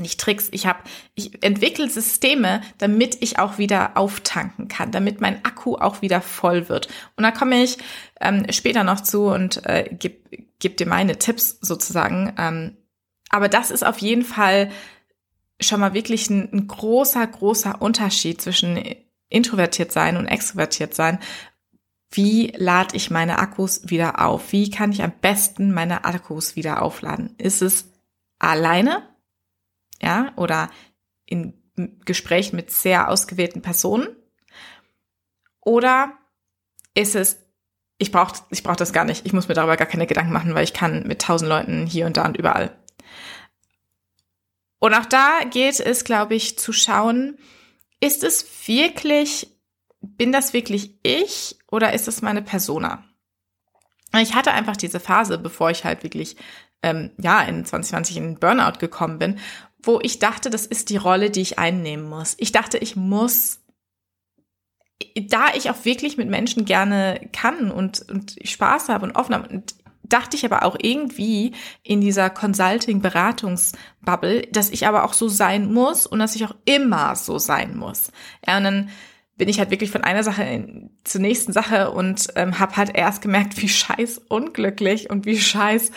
nicht 0.00 0.20
Tricks, 0.20 0.48
ich 0.52 0.66
habe, 0.66 0.80
ich 1.14 1.42
entwickle 1.42 1.88
Systeme, 1.88 2.60
damit 2.78 3.18
ich 3.20 3.38
auch 3.38 3.58
wieder 3.58 3.96
auftanken 3.96 4.68
kann, 4.68 4.90
damit 4.90 5.20
mein 5.20 5.44
Akku 5.44 5.76
auch 5.76 6.02
wieder 6.02 6.20
voll 6.20 6.68
wird. 6.68 6.88
Und 7.16 7.24
da 7.24 7.30
komme 7.30 7.62
ich 7.62 7.78
ähm, 8.20 8.46
später 8.50 8.84
noch 8.84 9.00
zu 9.00 9.26
und 9.26 9.64
äh, 9.66 9.88
gebe 9.90 10.20
geb 10.60 10.76
dir 10.76 10.86
meine 10.86 11.18
Tipps 11.18 11.58
sozusagen. 11.62 12.34
Ähm, 12.38 12.76
aber 13.30 13.48
das 13.48 13.70
ist 13.70 13.84
auf 13.84 13.98
jeden 13.98 14.24
Fall 14.24 14.70
schon 15.60 15.80
mal 15.80 15.94
wirklich 15.94 16.30
ein, 16.30 16.52
ein 16.52 16.68
großer, 16.68 17.26
großer 17.26 17.80
Unterschied 17.80 18.40
zwischen 18.40 18.78
introvertiert 19.28 19.92
sein 19.92 20.16
und 20.16 20.26
extrovertiert 20.26 20.94
sein. 20.94 21.18
Wie 22.10 22.52
lade 22.56 22.96
ich 22.96 23.10
meine 23.10 23.38
Akkus 23.38 23.88
wieder 23.88 24.24
auf? 24.24 24.52
Wie 24.52 24.70
kann 24.70 24.92
ich 24.92 25.02
am 25.02 25.12
besten 25.20 25.72
meine 25.72 26.04
Akkus 26.04 26.56
wieder 26.56 26.82
aufladen? 26.82 27.34
Ist 27.38 27.62
es 27.62 27.88
alleine 28.38 29.08
ja, 30.02 30.32
oder 30.36 30.70
in 31.26 31.54
Gesprächen 32.04 32.56
mit 32.56 32.70
sehr 32.70 33.08
ausgewählten 33.08 33.62
Personen? 33.62 34.08
Oder 35.60 36.12
ist 36.94 37.14
es, 37.14 37.38
ich 37.98 38.12
brauche 38.12 38.42
ich 38.50 38.62
brauch 38.62 38.76
das 38.76 38.92
gar 38.92 39.04
nicht, 39.04 39.26
ich 39.26 39.32
muss 39.32 39.48
mir 39.48 39.54
darüber 39.54 39.76
gar 39.76 39.86
keine 39.86 40.06
Gedanken 40.06 40.32
machen, 40.32 40.54
weil 40.54 40.64
ich 40.64 40.72
kann 40.72 41.06
mit 41.06 41.22
tausend 41.22 41.48
Leuten 41.48 41.86
hier 41.86 42.06
und 42.06 42.16
da 42.16 42.24
und 42.24 42.36
überall. 42.36 42.76
Und 44.78 44.94
auch 44.94 45.06
da 45.06 45.40
geht 45.50 45.78
es, 45.78 46.04
glaube 46.04 46.34
ich, 46.34 46.58
zu 46.58 46.72
schauen, 46.72 47.38
ist 48.00 48.24
es 48.24 48.66
wirklich, 48.66 49.54
bin 50.00 50.32
das 50.32 50.54
wirklich 50.54 50.98
ich 51.02 51.58
oder 51.70 51.92
ist 51.92 52.08
es 52.08 52.22
meine 52.22 52.42
Persona? 52.42 53.04
Ich 54.18 54.34
hatte 54.34 54.52
einfach 54.52 54.76
diese 54.76 54.98
Phase, 54.98 55.38
bevor 55.38 55.70
ich 55.70 55.84
halt 55.84 56.02
wirklich 56.02 56.36
ähm, 56.82 57.10
ja 57.18 57.42
in 57.42 57.64
2020 57.64 58.16
in 58.16 58.38
Burnout 58.40 58.78
gekommen 58.78 59.18
bin, 59.18 59.38
wo 59.82 60.00
ich 60.02 60.18
dachte, 60.18 60.50
das 60.50 60.66
ist 60.66 60.90
die 60.90 60.96
Rolle, 60.96 61.30
die 61.30 61.40
ich 61.40 61.58
einnehmen 61.58 62.08
muss. 62.08 62.34
Ich 62.38 62.52
dachte, 62.52 62.78
ich 62.78 62.96
muss, 62.96 63.60
da 65.16 65.54
ich 65.54 65.70
auch 65.70 65.84
wirklich 65.84 66.16
mit 66.16 66.28
Menschen 66.28 66.64
gerne 66.64 67.28
kann 67.32 67.70
und, 67.70 68.08
und 68.10 68.36
Spaß 68.42 68.88
habe 68.88 69.06
und 69.06 69.16
offen 69.16 69.34
habe, 69.34 69.48
und 69.48 69.74
dachte 70.02 70.36
ich 70.36 70.44
aber 70.44 70.64
auch 70.64 70.76
irgendwie 70.80 71.52
in 71.82 72.00
dieser 72.00 72.30
Consulting-Beratungs-Bubble, 72.30 74.48
dass 74.50 74.70
ich 74.70 74.86
aber 74.86 75.04
auch 75.04 75.12
so 75.12 75.28
sein 75.28 75.72
muss 75.72 76.06
und 76.06 76.18
dass 76.18 76.34
ich 76.36 76.44
auch 76.44 76.54
immer 76.64 77.14
so 77.16 77.38
sein 77.38 77.76
muss. 77.76 78.12
Ja, 78.46 78.58
und 78.58 78.64
dann 78.64 78.90
bin 79.36 79.48
ich 79.48 79.58
halt 79.58 79.70
wirklich 79.70 79.90
von 79.90 80.04
einer 80.04 80.22
Sache 80.22 80.42
in, 80.42 80.90
zur 81.04 81.22
nächsten 81.22 81.54
Sache 81.54 81.92
und 81.92 82.28
ähm, 82.36 82.58
habe 82.58 82.76
halt 82.76 82.94
erst 82.94 83.22
gemerkt, 83.22 83.56
wie 83.62 83.70
scheiß 83.70 84.18
unglücklich 84.28 85.08
und 85.08 85.24
wie 85.24 85.38
scheiß 85.38 85.92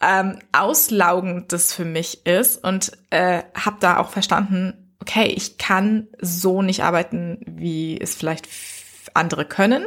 ähm, 0.00 0.38
auslaugend 0.52 1.52
das 1.52 1.72
für 1.72 1.84
mich 1.84 2.26
ist 2.26 2.62
und 2.62 2.92
äh, 3.10 3.42
habe 3.54 3.76
da 3.80 3.98
auch 3.98 4.10
verstanden, 4.10 4.94
okay, 5.00 5.26
ich 5.26 5.58
kann 5.58 6.08
so 6.20 6.62
nicht 6.62 6.82
arbeiten, 6.82 7.40
wie 7.46 8.00
es 8.00 8.14
vielleicht 8.14 8.48
andere 9.14 9.44
können. 9.44 9.86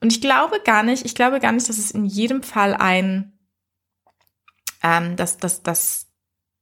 Und 0.00 0.12
ich 0.12 0.20
glaube 0.20 0.60
gar 0.64 0.82
nicht, 0.82 1.04
ich 1.04 1.14
glaube 1.14 1.40
gar 1.40 1.52
nicht, 1.52 1.68
dass 1.68 1.78
es 1.78 1.90
in 1.90 2.04
jedem 2.04 2.42
Fall 2.42 2.74
ein, 2.74 3.38
ähm, 4.82 5.16
dass, 5.16 5.38
dass, 5.38 5.62
dass 5.62 6.06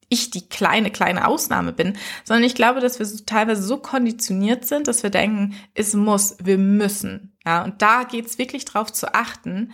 ich 0.08 0.30
die 0.30 0.48
kleine, 0.48 0.90
kleine 0.90 1.26
Ausnahme 1.26 1.72
bin, 1.72 1.96
sondern 2.24 2.44
ich 2.44 2.54
glaube, 2.54 2.80
dass 2.80 2.98
wir 2.98 3.06
so 3.06 3.24
teilweise 3.24 3.62
so 3.62 3.78
konditioniert 3.78 4.64
sind, 4.64 4.86
dass 4.86 5.02
wir 5.02 5.10
denken, 5.10 5.56
es 5.74 5.94
muss, 5.94 6.36
wir 6.42 6.58
müssen. 6.58 7.36
Ja, 7.44 7.64
und 7.64 7.82
da 7.82 8.04
geht's 8.04 8.38
wirklich 8.38 8.64
drauf 8.64 8.92
zu 8.92 9.14
achten, 9.14 9.72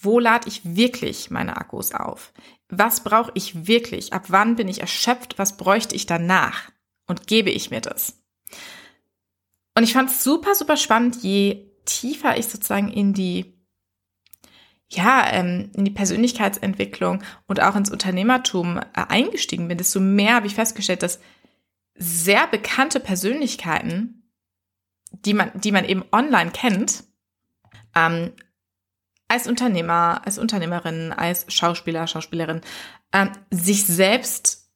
wo 0.00 0.18
lade 0.18 0.48
ich 0.48 0.76
wirklich 0.76 1.30
meine 1.30 1.56
Akkus 1.56 1.92
auf? 1.92 2.32
Was 2.68 3.02
brauche 3.02 3.32
ich 3.34 3.66
wirklich? 3.66 4.12
Ab 4.12 4.26
wann 4.28 4.56
bin 4.56 4.68
ich 4.68 4.80
erschöpft? 4.80 5.38
Was 5.38 5.56
bräuchte 5.56 5.94
ich 5.96 6.06
danach? 6.06 6.70
Und 7.06 7.26
gebe 7.26 7.50
ich 7.50 7.70
mir 7.70 7.80
das? 7.80 8.20
Und 9.74 9.84
ich 9.84 9.92
fand 9.92 10.10
es 10.10 10.22
super, 10.22 10.54
super 10.54 10.76
spannend, 10.76 11.22
je 11.22 11.70
tiefer 11.84 12.36
ich 12.36 12.46
sozusagen 12.48 12.90
in 12.90 13.14
die 13.14 13.58
ja, 14.90 15.30
ähm, 15.32 15.70
in 15.74 15.84
die 15.84 15.90
Persönlichkeitsentwicklung 15.90 17.22
und 17.46 17.60
auch 17.60 17.76
ins 17.76 17.90
Unternehmertum 17.90 18.78
äh, 18.78 18.82
eingestiegen 18.94 19.68
bin, 19.68 19.76
desto 19.76 20.00
mehr 20.00 20.36
habe 20.36 20.46
ich 20.46 20.54
festgestellt, 20.54 21.02
dass 21.02 21.20
sehr 21.94 22.46
bekannte 22.46 22.98
Persönlichkeiten, 22.98 24.32
die 25.10 25.34
man, 25.34 25.50
die 25.54 25.72
man 25.72 25.84
eben 25.84 26.04
online 26.10 26.52
kennt, 26.52 27.04
ähm, 27.94 28.32
als 29.28 29.46
Unternehmer, 29.46 30.22
als 30.24 30.38
Unternehmerin, 30.38 31.12
als 31.12 31.52
Schauspieler, 31.52 32.06
Schauspielerin, 32.06 32.62
ähm, 33.12 33.30
sich 33.50 33.86
selbst 33.86 34.70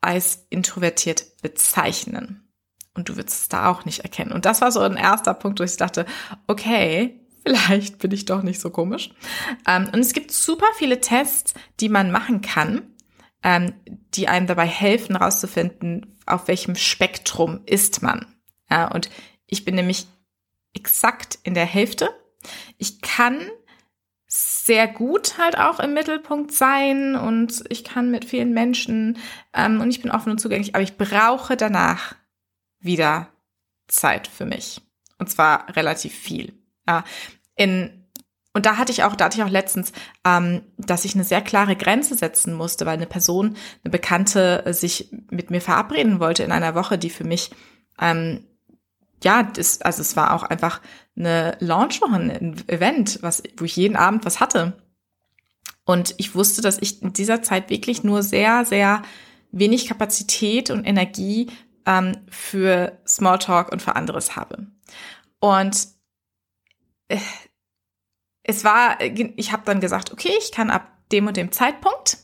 als 0.00 0.46
introvertiert 0.50 1.40
bezeichnen. 1.42 2.52
Und 2.94 3.08
du 3.08 3.16
würdest 3.16 3.42
es 3.42 3.48
da 3.48 3.70
auch 3.70 3.84
nicht 3.84 4.00
erkennen. 4.00 4.32
Und 4.32 4.44
das 4.44 4.60
war 4.60 4.70
so 4.70 4.80
ein 4.80 4.96
erster 4.96 5.34
Punkt, 5.34 5.60
wo 5.60 5.64
ich 5.64 5.76
dachte, 5.76 6.06
okay, 6.46 7.26
vielleicht 7.44 7.98
bin 7.98 8.12
ich 8.12 8.24
doch 8.24 8.42
nicht 8.42 8.60
so 8.60 8.70
komisch. 8.70 9.10
Ähm, 9.66 9.90
und 9.92 10.00
es 10.00 10.12
gibt 10.12 10.30
super 10.30 10.66
viele 10.76 11.00
Tests, 11.00 11.54
die 11.80 11.88
man 11.88 12.10
machen 12.10 12.40
kann, 12.40 12.94
ähm, 13.42 13.74
die 14.14 14.28
einem 14.28 14.46
dabei 14.46 14.66
helfen, 14.66 15.16
herauszufinden, 15.16 16.18
auf 16.26 16.48
welchem 16.48 16.74
Spektrum 16.74 17.60
ist 17.66 18.02
man. 18.02 18.26
Ja, 18.70 18.88
und 18.88 19.10
ich 19.46 19.64
bin 19.64 19.74
nämlich 19.74 20.06
exakt 20.74 21.38
in 21.42 21.54
der 21.54 21.66
Hälfte. 21.66 22.10
Ich 22.78 23.00
kann 23.00 23.48
sehr 24.66 24.88
gut 24.88 25.38
halt 25.38 25.56
auch 25.56 25.78
im 25.78 25.94
Mittelpunkt 25.94 26.50
sein 26.50 27.14
und 27.14 27.62
ich 27.68 27.84
kann 27.84 28.10
mit 28.10 28.24
vielen 28.24 28.52
Menschen 28.52 29.18
ähm, 29.54 29.80
und 29.80 29.90
ich 29.90 30.02
bin 30.02 30.10
offen 30.10 30.32
und 30.32 30.40
zugänglich, 30.40 30.74
aber 30.74 30.82
ich 30.82 30.96
brauche 30.96 31.56
danach 31.56 32.16
wieder 32.80 33.28
Zeit 33.86 34.26
für 34.26 34.44
mich. 34.44 34.80
Und 35.18 35.30
zwar 35.30 35.74
relativ 35.76 36.12
viel. 36.12 36.52
Ja, 36.88 37.04
in, 37.54 38.08
und 38.54 38.66
da 38.66 38.76
hatte 38.76 38.90
ich 38.90 39.04
auch, 39.04 39.14
da 39.14 39.26
hatte 39.26 39.38
ich 39.38 39.44
auch 39.44 39.50
letztens, 39.50 39.92
ähm, 40.24 40.62
dass 40.78 41.04
ich 41.04 41.14
eine 41.14 41.24
sehr 41.24 41.42
klare 41.42 41.76
Grenze 41.76 42.16
setzen 42.16 42.52
musste, 42.52 42.86
weil 42.86 42.94
eine 42.94 43.06
Person, 43.06 43.56
eine 43.84 43.92
Bekannte 43.92 44.64
sich 44.74 45.10
mit 45.30 45.50
mir 45.50 45.60
verabreden 45.60 46.18
wollte 46.18 46.42
in 46.42 46.50
einer 46.50 46.74
Woche, 46.74 46.98
die 46.98 47.10
für 47.10 47.24
mich 47.24 47.52
ähm, 48.00 48.44
ja, 49.22 49.42
das, 49.42 49.80
also 49.82 50.02
es 50.02 50.16
war 50.16 50.34
auch 50.34 50.42
einfach 50.42 50.80
eine 51.16 51.56
Launchwoche, 51.60 52.14
ein 52.14 52.68
Event, 52.68 53.18
was, 53.22 53.42
wo 53.56 53.64
ich 53.64 53.76
jeden 53.76 53.96
Abend 53.96 54.24
was 54.24 54.40
hatte. 54.40 54.82
Und 55.84 56.14
ich 56.18 56.34
wusste, 56.34 56.62
dass 56.62 56.78
ich 56.78 57.02
in 57.02 57.12
dieser 57.12 57.42
Zeit 57.42 57.70
wirklich 57.70 58.02
nur 58.02 58.22
sehr, 58.22 58.64
sehr 58.64 59.02
wenig 59.52 59.86
Kapazität 59.86 60.70
und 60.70 60.84
Energie 60.84 61.50
ähm, 61.86 62.16
für 62.28 62.98
Smalltalk 63.06 63.72
und 63.72 63.80
für 63.80 63.96
anderes 63.96 64.36
habe. 64.36 64.66
Und 65.40 65.88
äh, 67.08 67.18
es 68.42 68.64
war, 68.64 69.00
ich 69.00 69.52
habe 69.52 69.62
dann 69.64 69.80
gesagt, 69.80 70.12
okay, 70.12 70.32
ich 70.38 70.52
kann 70.52 70.70
ab 70.70 70.92
dem 71.12 71.26
und 71.26 71.36
dem 71.36 71.52
Zeitpunkt. 71.52 72.18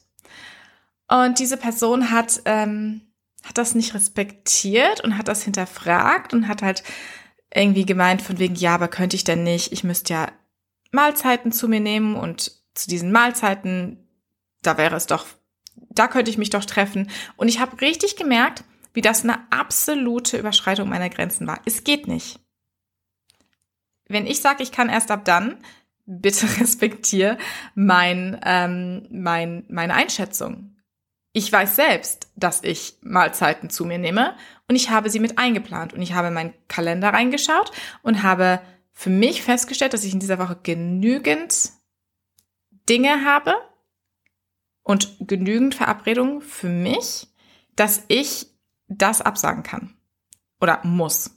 Und 1.09 1.39
diese 1.39 1.57
Person 1.57 2.11
hat, 2.11 2.43
ähm, 2.45 3.12
hat 3.43 3.59
das 3.59 3.75
nicht 3.75 3.95
respektiert 3.95 5.03
und 5.03 5.19
hat 5.19 5.29
das 5.29 5.43
hinterfragt 5.43 6.33
und 6.33 6.49
hat 6.49 6.63
halt 6.63 6.83
irgendwie 7.55 7.85
gemeint 7.85 8.23
von 8.23 8.39
wegen, 8.39 8.55
ja, 8.55 8.75
aber 8.75 8.89
könnte 8.89 9.17
ich 9.17 9.25
denn 9.25 9.43
nicht, 9.43 9.73
ich 9.73 9.85
müsste 9.85 10.15
ja 10.15 10.33
Mahlzeiten 10.91 11.53
zu 11.53 11.69
mir 11.69 11.81
nehmen 11.81 12.17
und 12.17 12.53
zu 12.75 12.89
diesen 12.89 13.13
Mahlzeiten, 13.13 14.09
da 14.63 14.79
wäre 14.79 14.97
es 14.97 15.07
doch, 15.07 15.27
da 15.75 16.09
könnte 16.09 16.31
ich 16.31 16.39
mich 16.39 16.51
doch 16.51 16.65
treffen. 16.65 17.11
Und 17.37 17.49
ich 17.49 17.61
habe 17.61 17.81
richtig 17.81 18.17
gemerkt, 18.17 18.65
wie 18.95 19.01
das 19.01 19.25
eine 19.25 19.39
absolute 19.51 20.39
Überschreitung 20.39 20.89
meiner 20.89 21.11
Grenzen 21.11 21.47
war. 21.47 21.61
Es 21.65 21.85
geht 21.85 22.07
nicht. 22.07 22.39
Wenn 24.07 24.27
ich 24.27 24.41
sage, 24.41 24.63
ich 24.63 24.73
kann 24.73 24.89
erst 24.89 25.11
ab 25.11 25.25
dann, 25.25 25.59
bitte 26.07 26.47
respektiere 26.61 27.39
mein, 27.75 28.39
ähm, 28.45 29.07
mein, 29.11 29.65
meine 29.69 29.95
Einschätzung. 29.95 30.77
Ich 31.33 31.51
weiß 31.51 31.77
selbst, 31.77 32.31
dass 32.37 32.63
ich 32.63 32.99
Mahlzeiten 33.01 33.71
zu 33.71 33.87
mir 33.87 33.99
nehme 33.99 34.37
und 34.69 34.77
ich 34.77 34.91
habe 34.91 35.09
sie 35.09 35.19
mit 35.19 35.39
eingeplant 35.39 35.95
und 35.95 36.03
ich 36.03 36.13
habe 36.13 36.31
meinen 36.31 36.53
Kalender 36.69 37.11
reingeschaut 37.11 37.73
und 38.03 38.23
habe 38.23 38.61
für 38.93 39.11
mich 39.11 39.43
festgestellt, 39.43 39.95
dass 39.95 40.05
ich 40.05 40.13
in 40.13 40.21
dieser 40.21 40.39
Woche 40.39 40.59
genügend 40.63 41.71
Dinge 42.89 43.25
habe 43.25 43.55
und 44.83 45.17
genügend 45.21 45.75
Verabredungen 45.75 46.43
für 46.43 46.69
mich, 46.69 47.29
dass 47.77 48.03
ich 48.09 48.49
das 48.89 49.23
absagen 49.23 49.63
kann 49.63 49.97
oder 50.61 50.81
muss. 50.85 51.31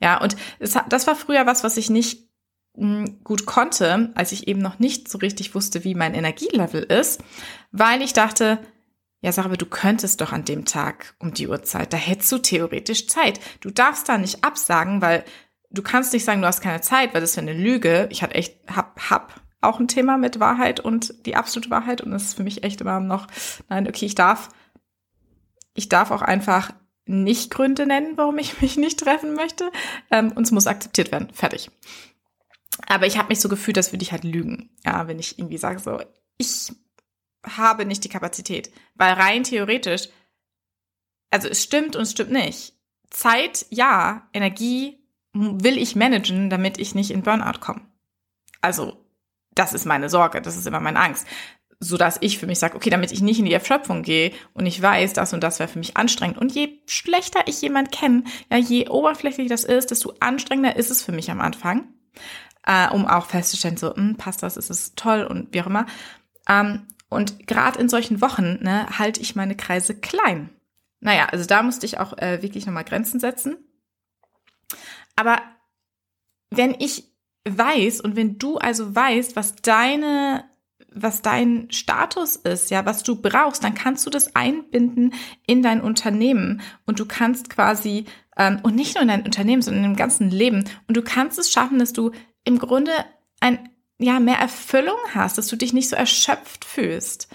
Ja, 0.00 0.20
und 0.20 0.36
das 0.60 1.06
war 1.06 1.16
früher 1.16 1.46
was, 1.46 1.64
was 1.64 1.76
ich 1.76 1.90
nicht 1.90 2.28
hm, 2.76 3.22
gut 3.24 3.46
konnte, 3.46 4.12
als 4.14 4.32
ich 4.32 4.46
eben 4.46 4.60
noch 4.60 4.78
nicht 4.78 5.08
so 5.08 5.18
richtig 5.18 5.54
wusste, 5.54 5.84
wie 5.84 5.94
mein 5.94 6.14
Energielevel 6.14 6.82
ist, 6.82 7.22
weil 7.72 8.02
ich 8.02 8.12
dachte, 8.12 8.58
ja, 9.20 9.32
sag 9.32 9.44
aber, 9.46 9.56
du 9.56 9.66
könntest 9.66 10.20
doch 10.20 10.32
an 10.32 10.44
dem 10.44 10.64
Tag 10.64 11.14
um 11.18 11.34
die 11.34 11.48
Uhrzeit, 11.48 11.92
da 11.92 11.96
hättest 11.96 12.30
du 12.30 12.38
theoretisch 12.38 13.08
Zeit. 13.08 13.40
Du 13.60 13.70
darfst 13.70 14.08
da 14.08 14.16
nicht 14.16 14.44
absagen, 14.44 15.02
weil 15.02 15.24
du 15.70 15.82
kannst 15.82 16.12
nicht 16.12 16.24
sagen, 16.24 16.40
du 16.40 16.46
hast 16.46 16.60
keine 16.60 16.80
Zeit, 16.80 17.14
weil 17.14 17.20
das 17.20 17.32
ist 17.32 17.38
eine 17.38 17.52
Lüge. 17.52 18.08
Ich 18.10 18.22
hatte 18.22 18.36
echt, 18.36 18.58
hab, 18.68 18.98
hab 19.10 19.40
auch 19.60 19.80
ein 19.80 19.88
Thema 19.88 20.18
mit 20.18 20.38
Wahrheit 20.38 20.78
und 20.80 21.26
die 21.26 21.34
absolute 21.34 21.70
Wahrheit 21.70 22.00
und 22.00 22.12
das 22.12 22.24
ist 22.24 22.34
für 22.34 22.44
mich 22.44 22.62
echt 22.62 22.80
immer 22.80 23.00
noch, 23.00 23.26
nein, 23.68 23.88
okay, 23.88 24.06
ich 24.06 24.14
darf, 24.14 24.50
ich 25.74 25.88
darf 25.88 26.12
auch 26.12 26.22
einfach 26.22 26.70
nicht 27.06 27.50
Gründe 27.50 27.86
nennen, 27.86 28.16
warum 28.16 28.38
ich 28.38 28.60
mich 28.60 28.76
nicht 28.76 29.00
treffen 29.00 29.34
möchte 29.34 29.70
ähm, 30.10 30.30
und 30.32 30.44
es 30.44 30.52
muss 30.52 30.66
akzeptiert 30.66 31.10
werden. 31.10 31.30
Fertig. 31.32 31.70
Aber 32.86 33.06
ich 33.06 33.18
habe 33.18 33.28
mich 33.28 33.40
so 33.40 33.48
gefühlt, 33.48 33.76
als 33.76 33.92
würde 33.92 34.04
ich 34.04 34.12
halt 34.12 34.22
lügen, 34.22 34.70
ja, 34.84 35.08
wenn 35.08 35.18
ich 35.18 35.38
irgendwie 35.38 35.58
sage 35.58 35.80
so, 35.80 36.00
ich 36.36 36.70
habe 37.44 37.84
nicht 37.84 38.04
die 38.04 38.08
Kapazität, 38.08 38.70
weil 38.94 39.14
rein 39.14 39.44
theoretisch, 39.44 40.08
also 41.30 41.48
es 41.48 41.62
stimmt 41.62 41.96
und 41.96 42.02
es 42.02 42.12
stimmt 42.12 42.32
nicht. 42.32 42.74
Zeit, 43.10 43.66
ja, 43.70 44.28
Energie 44.32 44.98
will 45.32 45.78
ich 45.78 45.96
managen, 45.96 46.50
damit 46.50 46.78
ich 46.78 46.94
nicht 46.94 47.10
in 47.10 47.22
Burnout 47.22 47.60
komme. 47.60 47.82
Also, 48.60 49.04
das 49.54 49.72
ist 49.72 49.86
meine 49.86 50.08
Sorge, 50.08 50.40
das 50.40 50.56
ist 50.56 50.66
immer 50.66 50.80
meine 50.80 51.00
Angst. 51.00 51.26
So 51.80 51.96
dass 51.96 52.18
ich 52.20 52.38
für 52.38 52.48
mich 52.48 52.58
sage, 52.58 52.74
okay, 52.74 52.90
damit 52.90 53.12
ich 53.12 53.20
nicht 53.20 53.38
in 53.38 53.44
die 53.44 53.52
Erschöpfung 53.52 54.02
gehe 54.02 54.32
und 54.52 54.66
ich 54.66 54.82
weiß, 54.82 55.12
das 55.12 55.32
und 55.32 55.42
das 55.42 55.60
wäre 55.60 55.68
für 55.68 55.78
mich 55.78 55.96
anstrengend. 55.96 56.38
Und 56.38 56.52
je 56.52 56.80
schlechter 56.86 57.46
ich 57.46 57.62
jemand 57.62 57.92
kenne, 57.92 58.24
ja, 58.50 58.56
je 58.56 58.88
oberflächlich 58.88 59.48
das 59.48 59.62
ist, 59.62 59.92
desto 59.92 60.14
anstrengender 60.18 60.76
ist 60.76 60.90
es 60.90 61.02
für 61.02 61.12
mich 61.12 61.30
am 61.30 61.40
Anfang, 61.40 61.86
äh, 62.66 62.88
um 62.90 63.06
auch 63.06 63.26
festzustellen, 63.26 63.76
so, 63.76 63.94
hm, 63.94 64.16
passt 64.16 64.42
das, 64.42 64.56
ist 64.56 64.70
es 64.70 64.94
toll 64.96 65.22
und 65.22 65.54
wie 65.54 65.62
auch 65.62 65.66
immer. 65.66 65.86
Ähm, 66.48 66.88
und 67.08 67.46
gerade 67.46 67.78
in 67.78 67.88
solchen 67.88 68.20
Wochen 68.20 68.58
ne, 68.62 68.86
halte 68.98 69.20
ich 69.20 69.36
meine 69.36 69.56
Kreise 69.56 69.94
klein. 69.94 70.50
Naja, 71.00 71.26
also 71.26 71.44
da 71.46 71.62
musste 71.62 71.86
ich 71.86 71.98
auch 71.98 72.16
äh, 72.18 72.42
wirklich 72.42 72.66
nochmal 72.66 72.84
Grenzen 72.84 73.20
setzen. 73.20 73.56
Aber 75.16 75.40
wenn 76.50 76.76
ich 76.78 77.04
weiß 77.48 78.00
und 78.00 78.16
wenn 78.16 78.38
du 78.38 78.58
also 78.58 78.94
weißt, 78.94 79.36
was 79.36 79.56
deine 79.56 80.44
was 80.90 81.22
dein 81.22 81.70
Status 81.70 82.36
ist, 82.36 82.70
ja, 82.70 82.86
was 82.86 83.02
du 83.02 83.20
brauchst, 83.20 83.62
dann 83.62 83.74
kannst 83.74 84.06
du 84.06 84.10
das 84.10 84.34
einbinden 84.34 85.12
in 85.46 85.62
dein 85.62 85.80
Unternehmen 85.80 86.62
und 86.86 86.98
du 86.98 87.06
kannst 87.06 87.50
quasi 87.50 88.06
ähm, 88.36 88.60
und 88.62 88.74
nicht 88.74 88.94
nur 88.94 89.02
in 89.02 89.08
dein 89.08 89.24
Unternehmen, 89.24 89.62
sondern 89.62 89.84
im 89.84 89.96
ganzen 89.96 90.30
Leben 90.30 90.64
und 90.86 90.96
du 90.96 91.02
kannst 91.02 91.38
es 91.38 91.52
schaffen, 91.52 91.78
dass 91.78 91.92
du 91.92 92.12
im 92.44 92.58
Grunde 92.58 92.92
ein 93.40 93.68
ja 93.98 94.20
mehr 94.20 94.38
Erfüllung 94.38 94.98
hast, 95.14 95.38
dass 95.38 95.48
du 95.48 95.56
dich 95.56 95.72
nicht 95.72 95.88
so 95.88 95.96
erschöpft 95.96 96.64
fühlst. 96.64 97.28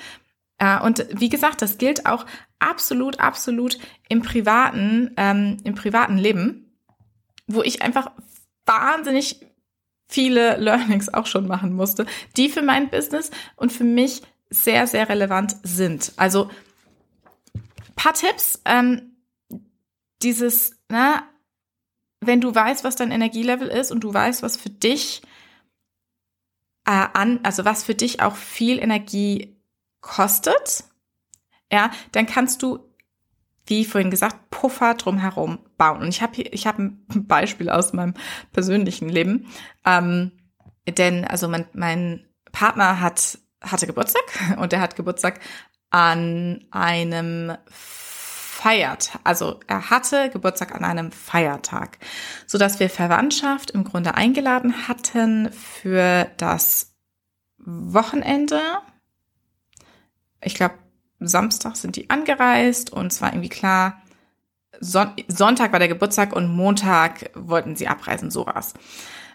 Äh, 0.58 0.80
und 0.82 1.06
wie 1.12 1.30
gesagt, 1.30 1.62
das 1.62 1.78
gilt 1.78 2.06
auch 2.06 2.26
absolut, 2.60 3.20
absolut 3.20 3.78
im 4.10 4.22
privaten, 4.22 5.12
ähm, 5.18 5.58
im 5.64 5.76
privaten 5.76 6.18
Leben 6.18 6.64
wo 7.48 7.62
ich 7.62 7.82
einfach 7.82 8.12
wahnsinnig 8.66 9.40
viele 10.08 10.58
Learnings 10.58 11.14
auch 11.14 11.26
schon 11.26 11.48
machen 11.48 11.74
musste, 11.74 12.06
die 12.38 12.50
für 12.50 12.62
mein 12.62 12.90
Business 12.90 13.32
und 13.56 13.72
für 13.72 13.84
mich 13.84 14.22
sehr, 14.50 14.88
sehr 14.88 15.10
relevant 15.10 15.56
sind. 15.64 16.14
Also 16.18 16.50
paar 17.96 18.14
Tipps. 18.14 18.62
Ähm, 18.66 19.18
dieses, 20.22 20.78
na, 20.90 21.24
wenn 22.22 22.40
du 22.40 22.54
weißt, 22.54 22.84
was 22.84 22.96
dein 22.96 23.12
Energielevel 23.12 23.68
ist 23.68 23.92
und 23.92 24.02
du 24.02 24.14
weißt, 24.14 24.44
was 24.44 24.56
für 24.56 24.70
dich 24.70 25.22
äh, 26.86 27.08
an, 27.14 27.40
also 27.44 27.66
was 27.66 27.84
für 27.84 27.96
dich 27.96 28.22
auch 28.22 28.36
viel 28.36 28.80
Energie 28.80 29.58
kostet, 30.02 30.84
ja, 31.72 31.92
dann 32.12 32.26
kannst 32.26 32.62
du 32.62 32.94
wie 33.66 33.86
vorhin 33.86 34.12
gesagt, 34.12 34.50
Puffer 34.50 34.96
drumherum 34.96 35.60
bauen. 35.78 36.02
Und 36.02 36.10
ich 36.10 36.22
habe 36.22 36.34
hier, 36.36 36.52
ich 36.54 36.68
habe 36.68 36.84
ein 36.84 37.06
Beispiel 37.28 37.70
aus 37.70 37.94
meinem 37.94 38.14
persönlichen 38.52 39.10
Leben. 39.10 39.48
Ähm, 39.86 40.32
denn 40.88 41.26
also 41.26 41.48
mein, 41.48 41.66
mein 41.74 42.28
Partner 42.52 43.00
hat 43.00 43.40
hatte 43.62 43.88
Geburtstag 43.88 44.24
und 44.58 44.74
er 44.74 44.82
hat 44.82 44.98
Geburtstag 44.98 45.40
an 45.90 46.66
einem 46.72 47.56
Feiertag. 48.64 49.20
Also 49.26 49.60
er 49.68 49.90
hatte 49.90 50.30
Geburtstag 50.30 50.74
an 50.74 50.86
einem 50.86 51.12
Feiertag, 51.12 51.98
so 52.48 52.58
dass 52.58 52.80
wir 52.80 52.90
Verwandtschaft 52.90 53.72
im 53.72 53.84
Grunde 53.84 54.16
eingeladen 54.16 54.88
hatten 54.88 55.52
für 55.52 56.32
das 56.38 56.94
Wochenende. 57.58 58.62
Ich 60.42 60.56
glaube 60.56 60.76
Samstag 61.20 61.76
sind 61.76 61.98
die 61.98 62.10
angereist 62.10 62.90
und 62.90 63.12
es 63.12 63.22
war 63.22 63.34
irgendwie 63.34 63.50
klar, 63.50 64.02
Son 64.80 65.12
Sonntag 65.28 65.74
war 65.74 65.80
der 65.80 65.90
Geburtstag 65.90 66.34
und 66.34 66.48
Montag 66.48 67.32
wollten 67.36 67.76
sie 67.76 67.90
abreisen, 67.90 68.32
so 68.32 68.46
war's. 68.46 68.74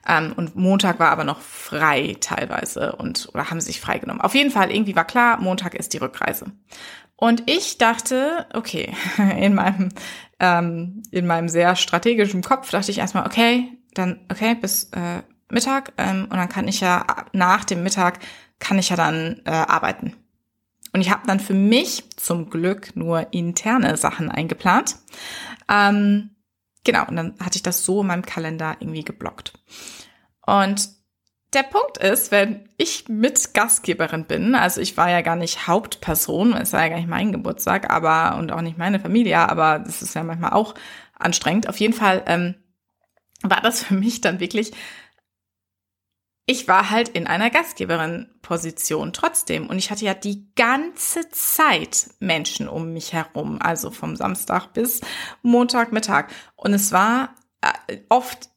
Ähm, 0.07 0.33
und 0.37 0.57
Montag 0.57 0.99
war 1.01 1.11
aber 1.11 1.25
noch 1.25 1.41
frei 1.41 2.17
teilweise 2.19 2.97
und 2.97 3.29
oder 3.35 3.51
haben 3.51 3.61
sich 3.61 3.81
freigenommen. 3.81 4.23
Auf 4.23 4.35
jeden 4.35 4.51
Fall 4.51 4.71
irgendwie 4.73 4.97
war 4.97 5.05
klar, 5.05 5.39
Montag 5.39 5.75
ist 5.75 5.93
die 5.93 5.99
Rückreise. 5.99 6.47
Und 7.21 7.51
ich 7.51 7.79
dachte, 7.79 8.47
okay, 8.55 8.95
in 9.39 9.55
meinem 9.55 9.89
ähm, 10.39 11.03
in 11.11 11.27
meinem 11.27 11.49
sehr 11.49 11.75
strategischen 11.75 12.43
Kopf 12.43 12.71
dachte 12.71 12.93
ich 12.93 12.99
erstmal, 12.99 13.27
okay, 13.27 13.77
dann 13.93 14.21
okay 14.31 14.55
bis 14.55 14.85
äh, 14.93 15.23
Mittag 15.51 15.93
ähm, 15.97 16.29
und 16.31 16.37
dann 16.37 16.49
kann 16.49 16.69
ich 16.69 16.81
ja 16.81 17.05
nach 17.33 17.65
dem 17.65 17.83
Mittag 17.83 18.21
kann 18.61 18.79
ich 18.79 18.91
ja 18.91 18.97
dann 18.97 19.43
äh, 19.45 19.51
arbeiten. 19.51 20.15
Und 20.93 21.01
ich 21.01 21.11
habe 21.11 21.27
dann 21.27 21.41
für 21.41 21.55
mich 21.55 22.05
zum 22.17 22.51
Glück 22.51 22.95
nur 22.95 23.33
interne 23.33 23.97
Sachen 23.97 24.31
eingeplant. 24.31 24.97
Ähm, 25.69 26.31
genau, 26.85 27.07
und 27.09 27.17
dann 27.17 27.35
hatte 27.41 27.57
ich 27.57 27.63
das 27.65 27.85
so 27.85 28.03
in 28.03 28.07
meinem 28.07 28.25
Kalender 28.25 28.77
irgendwie 28.79 29.05
geblockt. 29.05 29.55
Und 30.47 30.89
der 31.55 31.63
Punkt 31.63 31.99
ist, 31.99 32.31
wenn 32.31 32.69
ich 32.77 33.09
mit 33.09 33.55
Gastgeberin 33.55 34.25
bin, 34.27 34.55
also 34.55 34.81
ich 34.81 34.97
war 34.97 35.11
ja 35.11 35.23
gar 35.23 35.37
nicht 35.37 35.67
Hauptperson, 35.67 36.55
es 36.55 36.73
war 36.73 36.83
ja 36.83 36.89
gar 36.89 36.97
nicht 36.97 37.09
mein 37.09 37.33
Geburtstag, 37.33 37.91
aber 37.91 38.37
und 38.39 38.53
auch 38.53 38.61
nicht 38.61 38.79
meine 38.79 39.01
Familie, 39.01 39.39
aber 39.39 39.79
das 39.79 40.03
ist 40.03 40.15
ja 40.15 40.23
manchmal 40.23 40.53
auch 40.53 40.75
anstrengend. 41.19 41.69
Auf 41.69 41.79
jeden 41.79 41.95
Fall 41.95 42.23
ähm, 42.27 42.55
war 43.43 43.61
das 43.63 43.85
für 43.85 43.95
mich 43.95 44.21
dann 44.21 44.41
wirklich 44.41 44.73
ich 46.51 46.67
war 46.67 46.89
halt 46.89 47.11
in 47.11 47.27
einer 47.27 47.51
Gastgeberin-Position 47.51 49.13
trotzdem. 49.13 49.67
Und 49.67 49.77
ich 49.77 49.91
hatte 49.91 50.07
ja 50.07 50.15
die 50.15 50.51
ganze 50.57 51.29
Zeit 51.29 52.09
Menschen 52.21 52.69
um 52.69 52.95
mich 52.95 53.13
herum, 53.13 53.59
also 53.61 53.91
vom 53.91 54.17
Samstag 54.17 54.73
bis 54.73 55.03
Montagmittag. 55.43 56.29
Und 56.57 56.73
es 56.73 56.91
war 56.91 57.35
äh, 57.61 57.99
oft, 58.09 58.49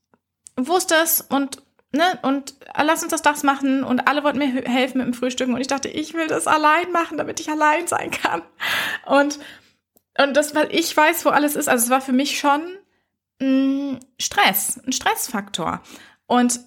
wusste 0.56 0.96
es 1.04 1.20
und 1.20 1.62
Ne, 1.94 2.18
und 2.22 2.56
äh, 2.74 2.84
lass 2.84 3.04
uns 3.04 3.12
das 3.12 3.22
das 3.22 3.44
machen 3.44 3.84
und 3.84 4.08
alle 4.08 4.24
wollten 4.24 4.40
mir 4.40 4.64
helfen 4.64 5.00
mit 5.00 5.08
dem 5.08 5.14
Frühstücken 5.14 5.54
und 5.54 5.60
ich 5.60 5.68
dachte, 5.68 5.90
ich 5.90 6.14
will 6.14 6.28
das 6.28 6.48
allein 6.48 6.90
machen, 6.94 7.18
damit 7.18 7.42
ich 7.42 7.50
allein 7.50 7.86
sein 7.86 8.12
kann. 8.12 8.42
Und, 9.06 9.40
und 10.18 10.34
das, 10.36 10.56
weil 10.56 10.74
ich 10.74 10.96
weiß, 10.96 11.26
wo 11.26 11.30
alles 11.30 11.58
ist, 11.58 11.68
also 11.68 11.84
es 11.84 11.90
war 11.90 12.00
für 12.00 12.14
mich 12.14 12.40
schon 12.40 12.62
mh, 13.42 13.48
mm, 13.48 14.00
Stress, 14.20 14.80
ein 14.86 14.94
Stressfaktor. 14.94 15.82
Und 16.28 16.62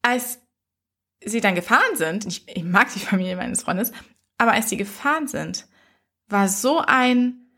als 0.00 0.40
sie 1.22 1.42
dann 1.42 1.54
gefahren 1.54 1.96
sind, 1.96 2.24
ich, 2.26 2.48
ich 2.48 2.64
mag 2.64 2.90
die 2.94 3.00
Familie 3.00 3.36
meines 3.36 3.62
Freundes, 3.62 3.92
aber 4.38 4.52
als 4.52 4.70
sie 4.70 4.78
gefahren 4.78 5.28
sind, 5.28 5.66
war 6.28 6.48
so 6.48 6.78
ein 6.78 7.50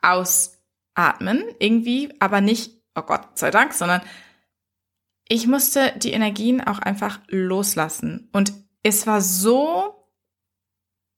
Ausatmen 0.00 1.44
irgendwie, 1.58 2.14
aber 2.18 2.40
nicht, 2.40 2.80
oh 2.94 3.02
Gott 3.02 3.38
sei 3.38 3.50
Dank, 3.50 3.74
sondern 3.74 4.00
ich 5.28 5.46
musste 5.46 5.92
die 5.96 6.12
Energien 6.12 6.60
auch 6.60 6.78
einfach 6.78 7.20
loslassen. 7.28 8.28
Und 8.32 8.52
es 8.82 9.06
war 9.06 9.20
so, 9.20 10.06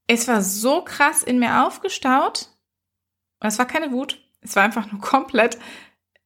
es 0.06 0.28
war 0.28 0.42
so 0.42 0.82
krass 0.82 1.22
in 1.22 1.38
mir 1.38 1.66
aufgestaut. 1.66 2.50
Und 3.40 3.48
es 3.48 3.58
war 3.58 3.66
keine 3.66 3.92
Wut. 3.92 4.22
Es 4.40 4.56
war 4.56 4.62
einfach 4.62 4.90
nur 4.90 5.00
komplett, 5.00 5.58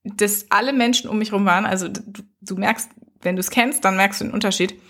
dass 0.04 0.50
alle 0.50 0.72
Menschen 0.72 1.08
um 1.08 1.18
mich 1.18 1.32
rum 1.32 1.44
waren. 1.44 1.66
Also 1.66 1.88
du, 1.88 2.02
du 2.40 2.56
merkst, 2.56 2.90
wenn 3.22 3.36
du 3.36 3.40
es 3.40 3.50
kennst, 3.50 3.84
dann 3.84 3.96
merkst 3.96 4.20
du 4.20 4.24
den 4.24 4.34
Unterschied. 4.34 4.80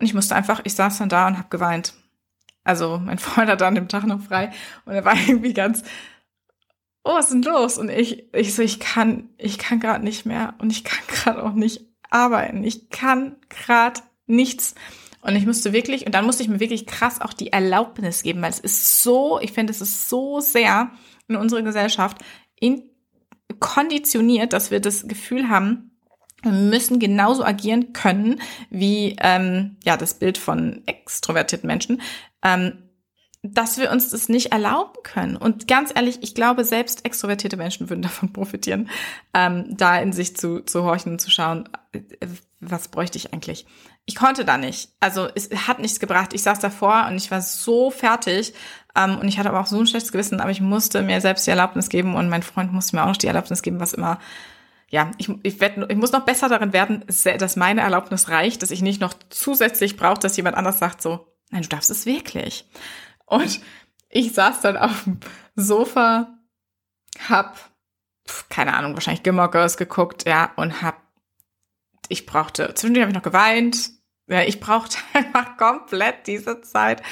Und 0.00 0.06
ich 0.06 0.14
musste 0.14 0.34
einfach, 0.34 0.60
ich 0.64 0.74
saß 0.74 0.98
dann 0.98 1.08
da 1.08 1.26
und 1.26 1.38
habe 1.38 1.48
geweint. 1.50 1.94
Also 2.62 2.98
mein 2.98 3.18
Freund 3.20 3.50
hat 3.50 3.60
dann 3.60 3.74
dem 3.74 3.88
Tag 3.88 4.04
noch 4.06 4.22
frei 4.22 4.52
und 4.86 4.94
er 4.94 5.04
war 5.04 5.16
irgendwie 5.28 5.52
ganz, 5.52 5.82
oh, 7.04 7.14
was 7.14 7.26
ist 7.26 7.34
denn 7.34 7.42
los? 7.42 7.76
Und 7.76 7.90
ich, 7.90 8.34
ich 8.34 8.54
so, 8.54 8.62
ich 8.62 8.80
kann, 8.80 9.28
ich 9.36 9.58
kann 9.58 9.80
gerade 9.80 10.02
nicht 10.02 10.24
mehr 10.24 10.54
und 10.58 10.70
ich 10.70 10.84
kann 10.84 11.06
gerade 11.06 11.42
auch 11.42 11.52
nicht 11.52 11.93
arbeiten. 12.14 12.64
Ich 12.64 12.88
kann 12.90 13.36
gerade 13.48 14.00
nichts. 14.26 14.74
Und 15.20 15.36
ich 15.36 15.46
musste 15.46 15.72
wirklich, 15.72 16.06
und 16.06 16.14
dann 16.14 16.26
musste 16.26 16.42
ich 16.42 16.48
mir 16.48 16.60
wirklich 16.60 16.86
krass 16.86 17.20
auch 17.20 17.32
die 17.32 17.52
Erlaubnis 17.52 18.22
geben, 18.22 18.42
weil 18.42 18.50
es 18.50 18.60
ist 18.60 19.02
so, 19.02 19.40
ich 19.40 19.52
finde, 19.52 19.72
es 19.72 19.80
ist 19.80 20.08
so 20.08 20.40
sehr 20.40 20.90
in 21.28 21.36
unserer 21.36 21.62
Gesellschaft 21.62 22.18
in, 22.60 22.82
konditioniert, 23.58 24.52
dass 24.52 24.70
wir 24.70 24.80
das 24.80 25.08
Gefühl 25.08 25.48
haben, 25.48 25.90
wir 26.42 26.52
müssen 26.52 26.98
genauso 26.98 27.42
agieren 27.42 27.94
können 27.94 28.40
wie 28.68 29.16
ähm, 29.20 29.76
ja 29.82 29.96
das 29.96 30.18
Bild 30.18 30.36
von 30.36 30.82
extrovertierten 30.84 31.66
Menschen, 31.66 32.02
ähm, 32.42 32.83
dass 33.44 33.76
wir 33.76 33.90
uns 33.90 34.08
das 34.10 34.30
nicht 34.30 34.52
erlauben 34.52 35.02
können. 35.02 35.36
Und 35.36 35.68
ganz 35.68 35.92
ehrlich, 35.94 36.18
ich 36.22 36.34
glaube, 36.34 36.64
selbst 36.64 37.04
extrovertierte 37.04 37.58
Menschen 37.58 37.90
würden 37.90 38.02
davon 38.02 38.32
profitieren, 38.32 38.88
ähm, 39.34 39.76
da 39.76 39.98
in 39.98 40.12
sich 40.12 40.36
zu, 40.36 40.60
zu 40.60 40.84
horchen 40.84 41.12
und 41.12 41.20
zu 41.20 41.30
schauen, 41.30 41.68
äh, 41.92 42.00
was 42.60 42.88
bräuchte 42.88 43.18
ich 43.18 43.34
eigentlich? 43.34 43.66
Ich 44.06 44.14
konnte 44.14 44.46
da 44.46 44.56
nicht. 44.56 44.88
Also 45.00 45.28
es 45.34 45.50
hat 45.68 45.78
nichts 45.78 46.00
gebracht. 46.00 46.32
Ich 46.32 46.42
saß 46.42 46.58
davor 46.58 47.06
und 47.08 47.16
ich 47.16 47.30
war 47.30 47.42
so 47.42 47.90
fertig 47.90 48.54
ähm, 48.96 49.18
und 49.18 49.28
ich 49.28 49.38
hatte 49.38 49.50
aber 49.50 49.60
auch 49.60 49.66
so 49.66 49.78
ein 49.78 49.86
schlechtes 49.86 50.12
Gewissen, 50.12 50.40
aber 50.40 50.50
ich 50.50 50.62
musste 50.62 51.02
mir 51.02 51.20
selbst 51.20 51.46
die 51.46 51.50
Erlaubnis 51.50 51.90
geben 51.90 52.14
und 52.14 52.30
mein 52.30 52.42
Freund 52.42 52.72
musste 52.72 52.96
mir 52.96 53.02
auch 53.02 53.08
noch 53.08 53.16
die 53.16 53.26
Erlaubnis 53.26 53.62
geben, 53.62 53.80
was 53.80 53.92
immer 53.92 54.18
ja, 54.90 55.10
ich, 55.18 55.28
ich, 55.42 55.60
werd, 55.60 55.90
ich 55.90 55.96
muss 55.96 56.12
noch 56.12 56.24
besser 56.24 56.48
darin 56.48 56.72
werden, 56.72 57.04
dass 57.06 57.56
meine 57.56 57.80
Erlaubnis 57.80 58.28
reicht, 58.28 58.62
dass 58.62 58.70
ich 58.70 58.80
nicht 58.80 59.00
noch 59.00 59.14
zusätzlich 59.28 59.96
brauche, 59.96 60.20
dass 60.20 60.36
jemand 60.36 60.56
anders 60.56 60.78
sagt 60.78 61.02
so, 61.02 61.26
nein, 61.50 61.62
du 61.62 61.68
darfst 61.68 61.90
es 61.90 62.06
wirklich. 62.06 62.68
Und 63.34 63.60
ich 64.08 64.32
saß 64.32 64.60
dann 64.60 64.76
auf 64.76 65.04
dem 65.04 65.20
Sofa, 65.56 66.38
hab, 67.28 67.58
keine 68.48 68.74
Ahnung, 68.74 68.94
wahrscheinlich 68.94 69.22
Gilmore 69.22 69.50
Girls 69.50 69.76
geguckt, 69.76 70.26
ja, 70.26 70.52
und 70.56 70.82
hab, 70.82 71.02
ich 72.08 72.26
brauchte, 72.26 72.74
zwischendurch 72.74 73.02
habe 73.02 73.10
ich 73.10 73.16
noch 73.16 73.22
geweint, 73.22 73.90
ja, 74.28 74.42
ich 74.42 74.60
brauchte 74.60 74.98
einfach 75.12 75.56
komplett 75.56 76.26
diese 76.26 76.60
Zeit 76.62 77.02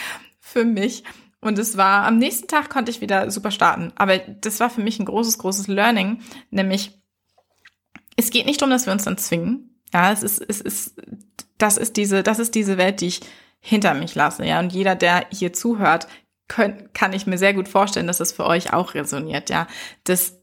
für 0.40 0.64
mich. 0.64 1.04
Und 1.40 1.58
es 1.58 1.76
war, 1.76 2.06
am 2.06 2.18
nächsten 2.18 2.46
Tag 2.46 2.70
konnte 2.70 2.92
ich 2.92 3.00
wieder 3.00 3.30
super 3.30 3.50
starten. 3.50 3.92
Aber 3.96 4.16
das 4.18 4.60
war 4.60 4.70
für 4.70 4.80
mich 4.80 5.00
ein 5.00 5.06
großes, 5.06 5.38
großes 5.38 5.66
Learning, 5.66 6.22
nämlich, 6.50 7.02
es 8.16 8.30
geht 8.30 8.46
nicht 8.46 8.60
darum, 8.60 8.70
dass 8.70 8.86
wir 8.86 8.92
uns 8.92 9.04
dann 9.04 9.18
zwingen. 9.18 9.80
Ja, 9.92 10.12
es 10.12 10.22
ist, 10.22 10.38
es 10.40 10.60
ist, 10.60 11.00
das 11.58 11.76
ist 11.76 11.96
diese, 11.96 12.22
das 12.22 12.38
ist 12.38 12.54
diese 12.54 12.78
Welt, 12.78 13.00
die 13.00 13.08
ich 13.08 13.20
hinter 13.62 13.94
mich 13.94 14.14
lasse. 14.14 14.44
Ja, 14.44 14.60
und 14.60 14.72
jeder, 14.72 14.94
der 14.94 15.26
hier 15.32 15.52
zuhört, 15.54 16.08
könnt, 16.48 16.92
kann 16.92 17.14
ich 17.14 17.26
mir 17.26 17.38
sehr 17.38 17.54
gut 17.54 17.68
vorstellen, 17.68 18.06
dass 18.06 18.18
das 18.18 18.32
für 18.32 18.44
euch 18.44 18.72
auch 18.74 18.94
resoniert. 18.94 19.48
Ja, 19.48 19.66
dass 20.04 20.42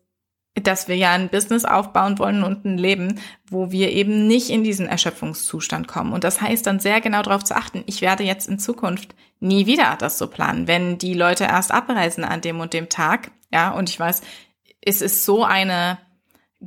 dass 0.64 0.88
wir 0.88 0.96
ja 0.96 1.12
ein 1.12 1.30
Business 1.30 1.64
aufbauen 1.64 2.20
wollen 2.20 2.44
und 2.44 2.66
ein 2.66 2.78
Leben, 2.78 3.22
wo 3.50 3.72
wir 3.72 3.92
eben 3.92 4.28
nicht 4.28 4.50
in 4.50 4.64
diesen 4.64 4.88
Erschöpfungszustand 4.88 5.88
kommen. 5.88 6.12
Und 6.12 6.24
das 6.24 6.42
heißt 6.42 6.66
dann 6.66 6.80
sehr 6.80 7.02
genau 7.02 7.22
darauf 7.22 7.44
zu 7.44 7.56
achten, 7.56 7.84
ich 7.86 8.02
werde 8.02 8.24
jetzt 8.24 8.50
in 8.50 8.60
Zukunft 8.60 9.16
nie 9.40 9.68
wieder 9.68 9.96
das 9.98 10.18
so 10.18 10.28
planen. 10.28 10.68
Wenn 10.68 10.98
die 10.98 11.14
Leute 11.14 11.46
erst 11.46 11.72
abreisen 11.72 12.24
an 12.24 12.42
dem 12.42 12.60
und 12.60 12.74
dem 12.74 12.90
Tag, 12.90 13.32
ja, 13.54 13.72
und 13.72 13.90
ich 13.90 14.00
weiß, 14.00 14.22
es 14.82 15.02
ist 15.02 15.24
so 15.24 15.44
eine 15.44 16.00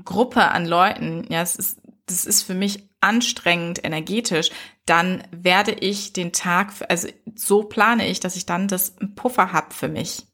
Gruppe 0.04 0.50
an 0.50 0.64
Leuten, 0.64 1.26
ja, 1.28 1.42
es 1.42 1.56
ist, 1.56 1.81
das 2.06 2.24
ist 2.24 2.42
für 2.42 2.54
mich 2.54 2.88
anstrengend 3.00 3.84
energetisch, 3.84 4.50
dann 4.86 5.22
werde 5.30 5.72
ich 5.72 6.12
den 6.12 6.32
Tag, 6.32 6.72
also 6.88 7.08
so 7.34 7.64
plane 7.64 8.08
ich, 8.08 8.20
dass 8.20 8.36
ich 8.36 8.46
dann 8.46 8.68
das 8.68 8.94
Puffer 9.14 9.52
hab 9.52 9.72
für 9.72 9.88
mich. 9.88 10.26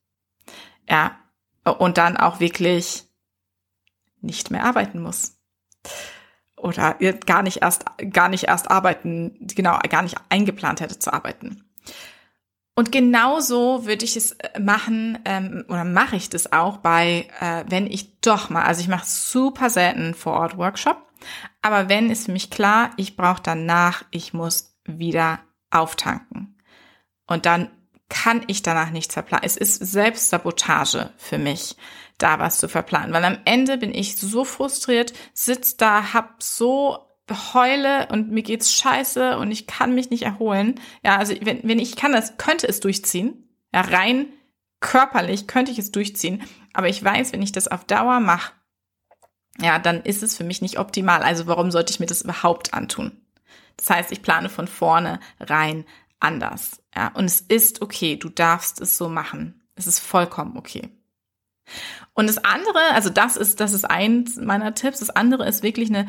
Ja, 0.88 1.18
und 1.64 1.98
dann 1.98 2.16
auch 2.16 2.40
wirklich 2.40 3.04
nicht 4.20 4.50
mehr 4.50 4.64
arbeiten 4.64 5.00
muss. 5.00 5.36
Oder 6.56 6.94
gar 6.94 7.42
nicht 7.42 7.62
erst, 7.62 7.84
gar 8.10 8.28
nicht 8.28 8.44
erst 8.44 8.70
arbeiten, 8.70 9.36
genau, 9.40 9.78
gar 9.88 10.02
nicht 10.02 10.16
eingeplant 10.28 10.80
hätte 10.80 10.98
zu 10.98 11.12
arbeiten. 11.12 11.64
Und 12.74 12.92
genauso 12.92 13.86
würde 13.86 14.04
ich 14.04 14.16
es 14.16 14.32
äh, 14.32 14.60
machen, 14.60 15.18
ähm, 15.24 15.64
oder 15.68 15.84
mache 15.84 16.14
ich 16.14 16.30
das 16.30 16.52
auch 16.52 16.76
bei, 16.76 17.28
äh, 17.40 17.64
wenn 17.68 17.88
ich 17.88 18.20
doch 18.20 18.50
mal, 18.50 18.62
also 18.62 18.80
ich 18.80 18.86
mache 18.86 19.04
super 19.04 19.68
selten 19.68 20.14
vor 20.14 20.34
Ort 20.34 20.56
Workshop, 20.58 21.07
aber 21.62 21.88
wenn 21.88 22.10
ist 22.10 22.26
für 22.26 22.32
mich 22.32 22.50
klar, 22.50 22.90
ich 22.96 23.16
brauche 23.16 23.42
danach, 23.42 24.04
ich 24.10 24.32
muss 24.32 24.76
wieder 24.84 25.40
auftanken. 25.70 26.56
Und 27.26 27.46
dann 27.46 27.70
kann 28.08 28.42
ich 28.46 28.62
danach 28.62 28.90
nichts 28.90 29.14
verplanen. 29.14 29.44
Es 29.44 29.56
ist 29.56 29.76
Selbstsabotage 29.76 31.10
für 31.18 31.38
mich, 31.38 31.76
da 32.16 32.38
was 32.38 32.58
zu 32.58 32.68
verplanen, 32.68 33.12
weil 33.12 33.24
am 33.24 33.38
Ende 33.44 33.76
bin 33.76 33.94
ich 33.94 34.16
so 34.16 34.44
frustriert, 34.44 35.12
sitz 35.34 35.76
da, 35.76 36.14
hab 36.14 36.42
so 36.42 37.04
heule 37.52 38.08
und 38.10 38.30
mir 38.30 38.42
geht's 38.42 38.72
scheiße 38.72 39.36
und 39.36 39.50
ich 39.50 39.66
kann 39.66 39.94
mich 39.94 40.08
nicht 40.08 40.22
erholen. 40.22 40.80
Ja, 41.04 41.18
also 41.18 41.34
wenn, 41.42 41.60
wenn 41.62 41.78
ich 41.78 41.96
kann 41.96 42.12
das, 42.12 42.38
könnte 42.38 42.66
es 42.66 42.80
durchziehen. 42.80 43.48
Ja, 43.72 43.82
rein 43.82 44.26
körperlich 44.80 45.46
könnte 45.46 45.72
ich 45.72 45.78
es 45.78 45.90
durchziehen. 45.90 46.42
Aber 46.72 46.88
ich 46.88 47.02
weiß, 47.02 47.32
wenn 47.32 47.42
ich 47.42 47.52
das 47.52 47.68
auf 47.68 47.84
Dauer 47.84 48.20
mache, 48.20 48.52
ja, 49.60 49.78
dann 49.78 50.02
ist 50.02 50.22
es 50.22 50.36
für 50.36 50.44
mich 50.44 50.62
nicht 50.62 50.78
optimal. 50.78 51.22
Also 51.22 51.46
warum 51.46 51.70
sollte 51.70 51.92
ich 51.92 52.00
mir 52.00 52.06
das 52.06 52.22
überhaupt 52.22 52.74
antun? 52.74 53.12
Das 53.76 53.90
heißt, 53.90 54.12
ich 54.12 54.22
plane 54.22 54.48
von 54.48 54.66
vorne 54.66 55.20
rein 55.40 55.84
anders. 56.20 56.82
Ja, 56.94 57.08
und 57.14 57.24
es 57.24 57.40
ist 57.40 57.82
okay. 57.82 58.16
Du 58.16 58.28
darfst 58.28 58.80
es 58.80 58.98
so 58.98 59.08
machen. 59.08 59.62
Es 59.74 59.86
ist 59.86 60.00
vollkommen 60.00 60.56
okay. 60.56 60.88
Und 62.14 62.28
das 62.28 62.38
andere, 62.38 62.80
also 62.92 63.10
das 63.10 63.36
ist, 63.36 63.60
das 63.60 63.72
ist 63.72 63.84
eins 63.84 64.36
meiner 64.36 64.74
Tipps. 64.74 65.00
Das 65.00 65.10
andere 65.10 65.46
ist 65.46 65.62
wirklich 65.62 65.90
eine 65.90 66.08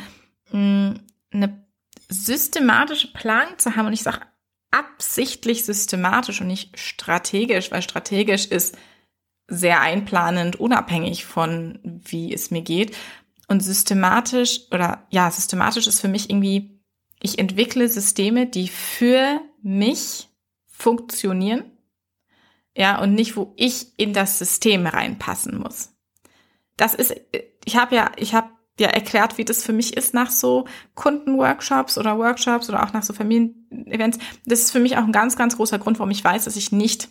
eine 0.51 1.65
systematische 2.09 3.13
Planung 3.13 3.57
zu 3.57 3.75
haben 3.75 3.87
und 3.87 3.93
ich 3.93 4.03
sage 4.03 4.21
absichtlich 4.71 5.65
systematisch 5.65 6.41
und 6.41 6.47
nicht 6.47 6.79
strategisch, 6.79 7.71
weil 7.71 7.81
strategisch 7.81 8.45
ist 8.47 8.77
sehr 9.47 9.81
einplanend, 9.81 10.57
unabhängig 10.57 11.25
von 11.25 11.79
wie 11.83 12.33
es 12.33 12.51
mir 12.51 12.61
geht. 12.61 12.95
Und 13.49 13.61
systematisch 13.61 14.61
oder 14.71 15.07
ja, 15.09 15.29
systematisch 15.31 15.87
ist 15.87 15.99
für 15.99 16.07
mich 16.07 16.29
irgendwie, 16.29 16.79
ich 17.21 17.39
entwickle 17.39 17.89
Systeme, 17.89 18.45
die 18.45 18.67
für 18.67 19.41
mich 19.63 20.29
funktionieren. 20.67 21.65
Ja, 22.77 23.01
und 23.01 23.15
nicht, 23.15 23.35
wo 23.35 23.53
ich 23.57 23.87
in 23.97 24.13
das 24.13 24.37
System 24.39 24.85
reinpassen 24.85 25.57
muss. 25.57 25.89
Das 26.77 26.93
ist, 26.93 27.13
ich 27.65 27.75
habe 27.75 27.95
ja, 27.95 28.11
ich 28.15 28.35
habe 28.35 28.51
ja 28.79 28.87
erklärt, 28.89 29.37
wie 29.37 29.45
das 29.45 29.63
für 29.63 29.73
mich 29.73 29.97
ist 29.97 30.13
nach 30.13 30.29
so 30.29 30.65
Kundenworkshops 30.93 31.97
oder 31.97 32.17
Workshops 32.19 32.69
oder 32.69 32.83
auch 32.83 32.93
nach 32.93 33.03
so 33.03 33.13
Familienevents. 33.13 34.19
Das 34.45 34.59
ist 34.59 34.71
für 34.71 34.79
mich 34.79 34.95
auch 34.95 35.03
ein 35.03 35.11
ganz, 35.11 35.35
ganz 35.35 35.57
großer 35.57 35.79
Grund, 35.79 35.97
warum 35.99 36.11
ich 36.11 36.23
weiß, 36.23 36.45
dass 36.45 36.55
ich 36.55 36.71
nicht 36.71 37.09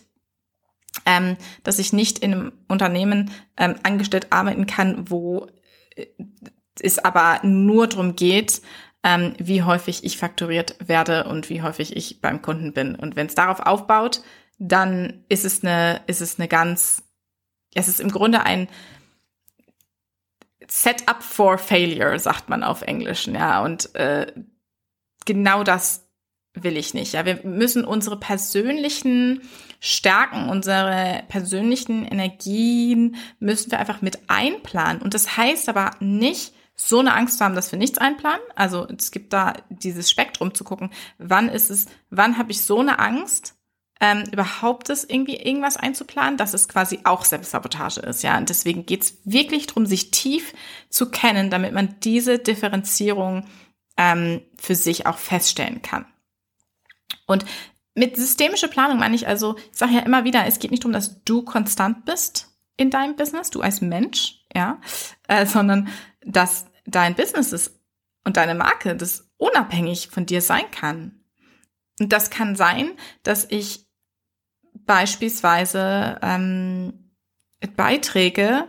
ähm, 1.05 1.37
dass 1.63 1.79
ich 1.79 1.93
nicht 1.93 2.19
in 2.19 2.33
einem 2.33 2.51
Unternehmen 2.67 3.31
ähm, 3.57 3.75
angestellt 3.83 4.27
arbeiten 4.31 4.65
kann, 4.65 5.09
wo 5.09 5.47
es 6.79 6.99
aber 6.99 7.39
nur 7.43 7.87
darum 7.87 8.15
geht, 8.15 8.61
ähm, 9.03 9.33
wie 9.37 9.63
häufig 9.63 10.03
ich 10.03 10.17
fakturiert 10.17 10.75
werde 10.85 11.25
und 11.25 11.49
wie 11.49 11.61
häufig 11.61 11.95
ich 11.95 12.21
beim 12.21 12.41
Kunden 12.41 12.73
bin. 12.73 12.95
Und 12.95 13.15
wenn 13.15 13.27
es 13.27 13.35
darauf 13.35 13.59
aufbaut, 13.61 14.21
dann 14.57 15.23
ist 15.29 15.45
es 15.45 15.63
eine, 15.63 16.01
ist 16.07 16.21
es 16.21 16.37
eine 16.37 16.47
ganz, 16.47 17.03
es 17.73 17.87
ist 17.87 18.01
im 18.01 18.11
Grunde 18.11 18.43
ein 18.43 18.67
Setup 20.67 21.23
for 21.23 21.57
Failure, 21.57 22.19
sagt 22.19 22.49
man 22.49 22.63
auf 22.63 22.81
Englisch, 22.81 23.27
ja. 23.27 23.63
Und 23.63 23.95
äh, 23.95 24.31
genau 25.25 25.63
das 25.63 26.08
will 26.63 26.77
ich 26.77 26.93
nicht. 26.93 27.13
Ja, 27.13 27.25
wir 27.25 27.41
müssen 27.43 27.85
unsere 27.85 28.17
persönlichen 28.17 29.41
Stärken, 29.79 30.49
unsere 30.49 31.23
persönlichen 31.27 32.05
Energien 32.05 33.15
müssen 33.39 33.71
wir 33.71 33.79
einfach 33.79 34.01
mit 34.01 34.19
einplanen. 34.27 35.01
Und 35.01 35.13
das 35.13 35.37
heißt 35.37 35.69
aber 35.69 35.91
nicht, 35.99 36.53
so 36.75 36.99
eine 36.99 37.13
Angst 37.13 37.37
zu 37.37 37.43
haben, 37.43 37.55
dass 37.55 37.71
wir 37.71 37.79
nichts 37.79 37.97
einplanen. 37.97 38.41
Also 38.55 38.87
es 38.97 39.11
gibt 39.11 39.33
da 39.33 39.53
dieses 39.69 40.09
Spektrum 40.09 40.53
zu 40.53 40.63
gucken, 40.63 40.91
wann 41.17 41.49
ist 41.49 41.69
es, 41.69 41.87
wann 42.09 42.37
habe 42.37 42.51
ich 42.51 42.61
so 42.61 42.79
eine 42.79 42.99
Angst, 42.99 43.55
ähm, 44.01 44.23
überhaupt 44.31 44.87
das 44.87 45.03
irgendwie 45.03 45.35
irgendwas 45.35 45.75
einzuplanen, 45.75 46.37
dass 46.37 46.53
es 46.53 46.69
quasi 46.69 47.01
auch 47.03 47.25
Selbstsabotage 47.25 47.99
ist. 47.99 48.23
Ja, 48.23 48.37
und 48.37 48.47
deswegen 48.47 48.85
geht's 48.85 49.17
wirklich 49.25 49.67
darum, 49.67 49.85
sich 49.85 50.11
tief 50.11 50.53
zu 50.89 51.11
kennen, 51.11 51.49
damit 51.49 51.73
man 51.73 51.95
diese 52.01 52.39
Differenzierung 52.39 53.45
ähm, 53.97 54.41
für 54.57 54.75
sich 54.75 55.05
auch 55.05 55.17
feststellen 55.17 55.81
kann. 55.81 56.05
Und 57.25 57.45
mit 57.95 58.15
systemischer 58.15 58.67
Planung 58.67 58.99
meine 58.99 59.15
ich 59.15 59.27
also, 59.27 59.57
ich 59.57 59.77
sage 59.77 59.93
ja 59.93 59.99
immer 59.99 60.23
wieder, 60.23 60.45
es 60.45 60.59
geht 60.59 60.71
nicht 60.71 60.83
darum, 60.83 60.93
dass 60.93 61.23
du 61.23 61.43
konstant 61.43 62.05
bist 62.05 62.49
in 62.77 62.89
deinem 62.89 63.15
Business, 63.15 63.49
du 63.49 63.61
als 63.61 63.81
Mensch, 63.81 64.45
ja, 64.55 64.79
äh, 65.27 65.45
sondern 65.45 65.89
dass 66.21 66.65
dein 66.85 67.15
Business 67.15 67.51
ist 67.51 67.79
und 68.23 68.37
deine 68.37 68.55
Marke 68.55 68.95
das 68.95 69.29
unabhängig 69.37 70.09
von 70.09 70.25
dir 70.25 70.41
sein 70.41 70.69
kann. 70.71 71.23
Und 71.99 72.13
das 72.13 72.29
kann 72.29 72.55
sein, 72.55 72.91
dass 73.23 73.45
ich 73.49 73.85
beispielsweise 74.73 76.19
ähm, 76.21 77.11
Beiträge 77.75 78.67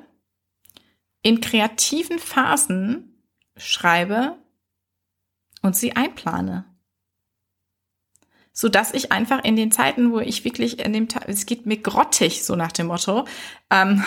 in 1.23 1.41
kreativen 1.41 2.19
Phasen 2.19 3.25
schreibe 3.57 4.39
und 5.63 5.77
sie 5.77 5.95
einplane. 5.95 6.70
So 8.61 8.69
dass 8.69 8.93
ich 8.93 9.11
einfach 9.11 9.43
in 9.43 9.57
den 9.57 9.73
Zeiten, 9.73 10.13
wo 10.13 10.19
ich 10.19 10.45
wirklich 10.45 10.85
in 10.85 10.93
dem 10.93 11.09
Tag, 11.09 11.25
es 11.29 11.47
geht 11.47 11.65
mir 11.65 11.79
grottig, 11.79 12.45
so 12.45 12.57
nach 12.57 12.73
dem 12.73 12.89
Motto, 12.89 13.25
ähm, 13.71 14.05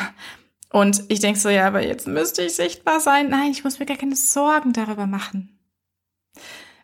und 0.71 1.05
ich 1.07 1.19
denke 1.19 1.39
so, 1.39 1.49
ja, 1.49 1.65
aber 1.65 1.83
jetzt 1.83 2.07
müsste 2.07 2.43
ich 2.43 2.53
sichtbar 2.53 2.99
sein. 2.99 3.29
Nein, 3.29 3.49
ich 3.49 3.63
muss 3.63 3.79
mir 3.79 3.87
gar 3.87 3.97
keine 3.97 4.15
Sorgen 4.15 4.71
darüber 4.71 5.07
machen. 5.07 5.59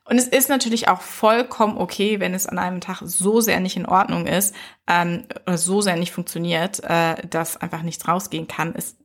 Und 0.03 0.17
es 0.17 0.27
ist 0.27 0.49
natürlich 0.49 0.87
auch 0.87 1.01
vollkommen 1.01 1.77
okay, 1.77 2.19
wenn 2.19 2.33
es 2.33 2.47
an 2.47 2.57
einem 2.57 2.81
Tag 2.81 3.01
so 3.03 3.39
sehr 3.39 3.59
nicht 3.59 3.77
in 3.77 3.85
Ordnung 3.85 4.25
ist 4.25 4.55
ähm, 4.87 5.25
oder 5.45 5.59
so 5.59 5.81
sehr 5.81 5.95
nicht 5.95 6.11
funktioniert, 6.11 6.83
äh, 6.83 7.15
dass 7.27 7.57
einfach 7.57 7.83
nichts 7.83 8.07
rausgehen 8.07 8.47
kann. 8.47 8.73
Es 8.75 8.97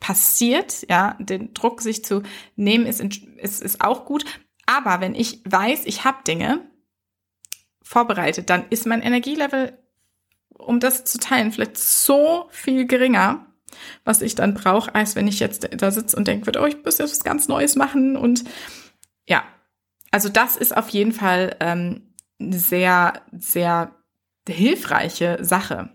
passiert, 0.00 0.86
ja, 0.90 1.16
den 1.18 1.54
Druck 1.54 1.80
sich 1.80 2.04
zu 2.04 2.22
nehmen 2.56 2.84
ist, 2.84 3.00
ist, 3.00 3.62
ist 3.62 3.80
auch 3.80 4.04
gut. 4.04 4.26
Aber 4.66 5.00
wenn 5.00 5.14
ich 5.14 5.40
weiß, 5.46 5.86
ich 5.86 6.04
habe 6.04 6.24
Dinge 6.26 6.60
vorbereitet, 7.92 8.48
dann 8.48 8.64
ist 8.70 8.86
mein 8.86 9.02
Energielevel, 9.02 9.78
um 10.56 10.80
das 10.80 11.04
zu 11.04 11.18
teilen, 11.18 11.52
vielleicht 11.52 11.76
so 11.76 12.48
viel 12.50 12.86
geringer, 12.86 13.46
was 14.04 14.22
ich 14.22 14.34
dann 14.34 14.54
brauche, 14.54 14.94
als 14.94 15.14
wenn 15.14 15.28
ich 15.28 15.40
jetzt 15.40 15.68
da 15.70 15.90
sitze 15.90 16.16
und 16.16 16.26
denke, 16.26 16.50
oh, 16.58 16.66
ich 16.66 16.82
muss 16.84 16.98
jetzt 16.98 17.12
was 17.12 17.24
ganz 17.24 17.48
Neues 17.48 17.76
machen. 17.76 18.16
Und 18.16 18.44
ja, 19.26 19.44
also 20.10 20.28
das 20.30 20.56
ist 20.56 20.74
auf 20.74 20.88
jeden 20.88 21.12
Fall 21.12 21.56
ähm, 21.60 22.14
sehr, 22.38 23.22
sehr 23.32 23.94
hilfreiche 24.48 25.38
Sache. 25.42 25.90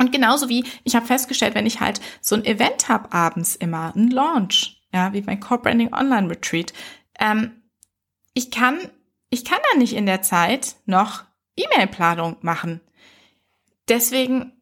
Und 0.00 0.12
genauso 0.12 0.48
wie 0.48 0.64
ich 0.84 0.96
habe 0.96 1.06
festgestellt, 1.06 1.54
wenn 1.54 1.66
ich 1.66 1.80
halt 1.80 2.00
so 2.20 2.34
ein 2.34 2.44
Event 2.44 2.88
habe 2.88 3.12
abends 3.12 3.54
immer, 3.56 3.94
ein 3.94 4.10
Launch, 4.10 4.80
ja, 4.92 5.12
wie 5.12 5.22
mein 5.22 5.40
Core 5.40 5.60
Branding 5.60 5.92
Online 5.92 6.30
Retreat, 6.30 6.72
ähm, 7.20 7.62
ich 8.34 8.50
kann, 8.50 8.78
ich 9.30 9.44
kann 9.44 9.58
da 9.72 9.78
nicht 9.78 9.94
in 9.94 10.06
der 10.06 10.22
Zeit 10.22 10.76
noch 10.86 11.27
E-Mail-Planung 11.58 12.36
machen. 12.40 12.80
Deswegen 13.88 14.52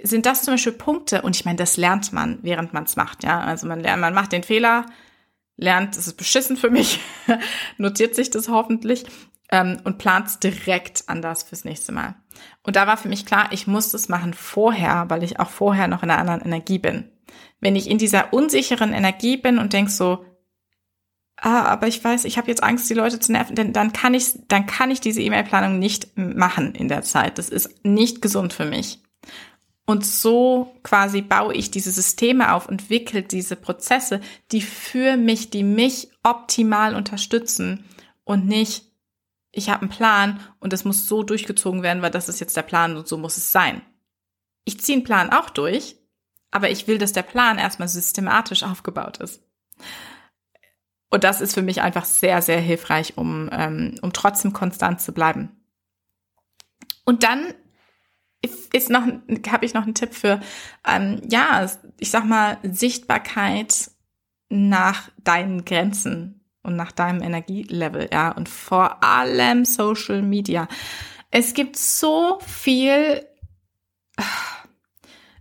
sind 0.00 0.26
das 0.26 0.42
zum 0.42 0.54
Beispiel 0.54 0.72
Punkte, 0.72 1.22
und 1.22 1.36
ich 1.36 1.44
meine, 1.44 1.56
das 1.56 1.76
lernt 1.76 2.12
man, 2.12 2.38
während 2.42 2.72
man 2.72 2.84
es 2.84 2.96
macht, 2.96 3.24
ja. 3.24 3.40
Also 3.40 3.66
man 3.66 3.80
lernt, 3.80 4.00
man 4.00 4.14
macht 4.14 4.32
den 4.32 4.44
Fehler, 4.44 4.86
lernt, 5.56 5.96
das 5.96 6.06
ist 6.06 6.16
beschissen 6.16 6.56
für 6.56 6.70
mich, 6.70 7.00
notiert 7.78 8.14
sich 8.14 8.30
das 8.30 8.48
hoffentlich 8.48 9.04
ähm, 9.50 9.80
und 9.84 9.98
plant 9.98 10.42
direkt 10.42 11.04
anders 11.08 11.42
fürs 11.42 11.64
nächste 11.64 11.92
Mal. 11.92 12.14
Und 12.62 12.76
da 12.76 12.86
war 12.86 12.96
für 12.96 13.08
mich 13.08 13.26
klar, 13.26 13.48
ich 13.50 13.66
muss 13.66 13.90
das 13.90 14.08
machen 14.08 14.34
vorher, 14.34 15.06
weil 15.08 15.24
ich 15.24 15.40
auch 15.40 15.50
vorher 15.50 15.88
noch 15.88 16.02
in 16.02 16.10
einer 16.10 16.20
anderen 16.20 16.42
Energie 16.42 16.78
bin. 16.78 17.10
Wenn 17.60 17.76
ich 17.76 17.90
in 17.90 17.98
dieser 17.98 18.32
unsicheren 18.32 18.92
Energie 18.92 19.36
bin 19.36 19.58
und 19.58 19.72
denk 19.72 19.90
so, 19.90 20.24
ah, 21.40 21.64
aber 21.64 21.86
ich 21.86 22.02
weiß, 22.02 22.24
ich 22.24 22.38
habe 22.38 22.48
jetzt 22.48 22.62
Angst, 22.62 22.88
die 22.90 22.94
Leute 22.94 23.20
zu 23.20 23.32
nerven, 23.32 23.56
denn 23.56 23.72
dann 23.72 23.92
kann 23.92 24.14
ich, 24.14 24.32
dann 24.48 24.66
kann 24.66 24.90
ich 24.90 25.00
diese 25.00 25.20
E-Mail-Planung 25.20 25.78
nicht 25.78 26.16
machen 26.16 26.74
in 26.74 26.88
der 26.88 27.02
Zeit. 27.02 27.38
Das 27.38 27.48
ist 27.48 27.84
nicht 27.84 28.22
gesund 28.22 28.52
für 28.52 28.64
mich. 28.64 29.00
Und 29.86 30.04
so 30.04 30.76
quasi 30.82 31.22
baue 31.22 31.54
ich 31.54 31.70
diese 31.70 31.90
Systeme 31.90 32.52
auf, 32.52 32.68
entwickle 32.68 33.22
diese 33.22 33.56
Prozesse, 33.56 34.20
die 34.52 34.60
für 34.60 35.16
mich, 35.16 35.48
die 35.48 35.62
mich 35.62 36.10
optimal 36.22 36.94
unterstützen 36.94 37.86
und 38.24 38.46
nicht, 38.46 38.84
ich 39.50 39.70
habe 39.70 39.80
einen 39.80 39.90
Plan 39.90 40.40
und 40.60 40.74
es 40.74 40.84
muss 40.84 41.08
so 41.08 41.22
durchgezogen 41.22 41.82
werden, 41.82 42.02
weil 42.02 42.10
das 42.10 42.28
ist 42.28 42.38
jetzt 42.38 42.54
der 42.54 42.62
Plan 42.62 42.98
und 42.98 43.08
so 43.08 43.16
muss 43.16 43.38
es 43.38 43.50
sein. 43.50 43.80
Ich 44.66 44.78
ziehe 44.78 44.96
einen 44.96 45.04
Plan 45.04 45.32
auch 45.32 45.48
durch, 45.48 45.96
aber 46.50 46.70
ich 46.70 46.86
will, 46.86 46.98
dass 46.98 47.14
der 47.14 47.22
Plan 47.22 47.56
erstmal 47.56 47.88
systematisch 47.88 48.64
aufgebaut 48.64 49.16
ist. 49.16 49.40
Und 51.10 51.24
das 51.24 51.40
ist 51.40 51.54
für 51.54 51.62
mich 51.62 51.80
einfach 51.80 52.04
sehr, 52.04 52.42
sehr 52.42 52.60
hilfreich, 52.60 53.16
um, 53.16 53.48
ähm, 53.52 53.94
um 54.02 54.12
trotzdem 54.12 54.52
konstant 54.52 55.00
zu 55.00 55.12
bleiben. 55.12 55.50
Und 57.04 57.22
dann 57.22 57.54
ist 58.72 58.90
noch, 58.90 59.06
habe 59.50 59.64
ich 59.64 59.74
noch 59.74 59.84
einen 59.84 59.94
Tipp 59.94 60.14
für, 60.14 60.40
ähm, 60.86 61.20
ja, 61.28 61.66
ich 61.98 62.10
sag 62.10 62.24
mal, 62.24 62.58
Sichtbarkeit 62.62 63.90
nach 64.50 65.10
deinen 65.18 65.64
Grenzen 65.64 66.44
und 66.62 66.76
nach 66.76 66.92
deinem 66.92 67.22
Energielevel, 67.22 68.10
ja, 68.12 68.30
und 68.30 68.48
vor 68.48 69.02
allem 69.02 69.64
Social 69.64 70.22
Media. 70.22 70.68
Es 71.30 71.54
gibt 71.54 71.76
so 71.76 72.38
viel, 72.46 73.26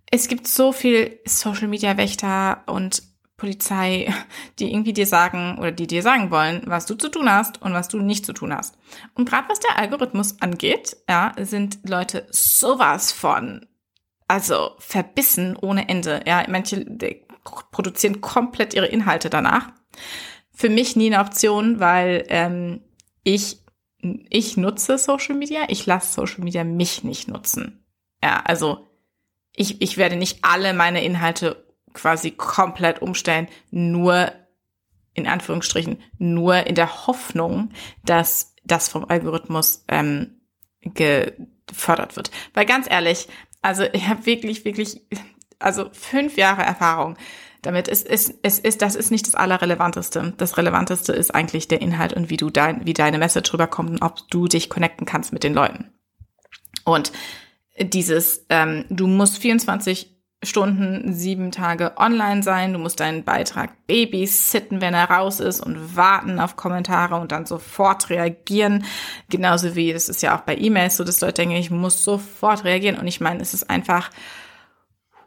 es 0.10 0.27
gibt 0.27 0.47
so 0.47 0.71
viel 0.71 1.19
Social 1.25 1.67
Media 1.67 1.97
Wächter 1.97 2.63
und 2.65 3.03
Polizei, 3.38 4.13
die 4.60 4.71
irgendwie 4.71 4.93
dir 4.93 5.08
sagen 5.08 5.58
oder 5.60 5.71
die 5.71 5.88
dir 5.88 6.02
sagen 6.02 6.32
wollen, 6.32 6.63
was 6.65 6.86
du 6.86 6.95
zu 6.95 7.10
tun 7.10 7.32
hast 7.32 7.62
und 7.62 7.73
was 7.73 7.88
du 7.88 8.00
nicht 8.00 8.26
zu 8.26 8.34
tun 8.34 8.54
hast. 8.54 8.78
Und 9.13 9.30
gerade 9.30 9.47
was 9.47 9.60
der 9.60 9.78
Algorithmus 9.78 10.41
angeht, 10.41 10.97
ja, 11.08 11.34
sind 11.39 11.80
Leute 11.88 12.28
sowas 12.32 13.12
von, 13.12 13.65
also 14.28 14.71
verbissen 14.80 15.56
ohne 15.56 15.88
Ende. 15.88 16.21
Ja, 16.26 16.43
manche 16.50 16.86
produzieren 17.71 18.21
komplett 18.21 18.73
ihre 18.73 18.88
Inhalte 18.88 19.30
danach. 19.30 19.69
Für 20.52 20.69
mich 20.69 20.95
nie 20.95 21.13
eine 21.13 21.23
Option, 21.23 21.80
weil 21.80 22.26
ähm, 22.30 22.82
ich 23.23 23.63
ich 24.30 24.58
nutze 24.58 24.97
Social 24.97 25.36
Media, 25.36 25.65
ich 25.69 25.86
lasse 25.86 26.13
Social 26.13 26.43
Media 26.43 26.63
mich 26.63 27.04
nicht 27.04 27.28
nutzen. 27.28 27.84
Ja, 28.23 28.41
also 28.45 28.88
ich, 29.56 29.82
ich 29.82 29.97
werde 29.97 30.15
nicht 30.15 30.39
alle 30.43 30.73
meine 30.73 31.04
Inhalte 31.04 31.66
quasi 31.98 32.32
komplett 32.32 33.02
umstellen, 33.02 33.48
nur 33.72 34.32
in 35.14 35.28
Anführungsstrichen, 35.28 36.02
nur 36.20 36.68
in 36.68 36.76
der 36.76 37.08
Hoffnung, 37.08 37.72
dass 38.06 38.54
das 38.64 38.88
vom 38.88 39.06
Algorithmus 39.06 39.84
ähm, 39.88 40.42
gefördert 40.82 42.16
wird. 42.16 42.32
Weil 42.54 42.66
ganz 42.66 42.90
ehrlich, 42.90 43.28
also 43.62 43.84
ich 43.94 44.08
habe 44.08 44.26
wirklich, 44.26 44.64
wirklich, 44.64 45.02
also 45.60 45.90
fünf 45.92 46.38
Jahre 46.38 46.62
Erfahrung 46.62 47.18
damit. 47.64 47.88
Es 47.88 48.04
ist, 48.04 48.34
es 48.44 48.60
ist, 48.60 48.82
das 48.82 48.96
ist 48.96 49.10
nicht 49.10 49.26
das 49.26 49.36
Allerrelevanteste. 49.36 50.34
Das 50.38 50.58
Relevanteste 50.58 51.14
ist 51.14 51.34
eigentlich 51.34 51.68
der 51.68 51.82
Inhalt 51.82 52.14
und 52.14 52.30
wie 52.30 52.38
du 52.38 52.50
dein, 52.50 52.86
wie 52.86 52.94
deine 52.94 53.18
Message 53.18 53.52
rüberkommt 53.52 53.90
und 53.90 54.02
ob 54.04 54.30
du 54.30 54.48
dich 54.48 54.70
connecten 54.70 55.06
kannst 55.06 55.34
mit 55.34 55.44
den 55.44 55.56
Leuten. 55.56 55.92
Und 56.86 57.12
dieses, 57.80 58.46
ähm, 58.50 58.86
du 58.90 59.08
musst 59.08 59.40
24 59.40 60.16
Stunden, 60.43 61.13
sieben 61.13 61.52
Tage 61.52 61.97
online 61.97 62.43
sein. 62.43 62.73
Du 62.73 62.80
musst 62.80 63.00
deinen 63.00 63.23
Beitrag 63.23 63.88
babysitten, 63.88 64.82
wenn 64.82 64.93
er 64.93 65.10
raus 65.10 65.39
ist 65.39 65.62
und 65.62 65.95
warten 65.95 66.39
auf 66.39 66.56
Kommentare 66.56 67.15
und 67.15 67.32
dann 67.32 67.47
sofort 67.47 68.12
reagieren. 68.12 68.86
Genauso 69.30 69.76
wie 69.76 69.91
das 69.93 70.10
ist 70.10 70.21
ja 70.21 70.38
auch 70.38 70.41
bei 70.41 70.56
E-Mails 70.56 70.97
so, 70.97 71.04
dass 71.04 71.21
Leute 71.21 71.41
denken, 71.41 71.56
ich 71.56 71.71
muss 71.71 72.04
sofort 72.04 72.65
reagieren. 72.65 73.00
Und 73.00 73.08
ich 73.08 73.19
meine, 73.19 73.41
es 73.41 73.56
ist 73.56 73.67
einfach, 73.67 74.12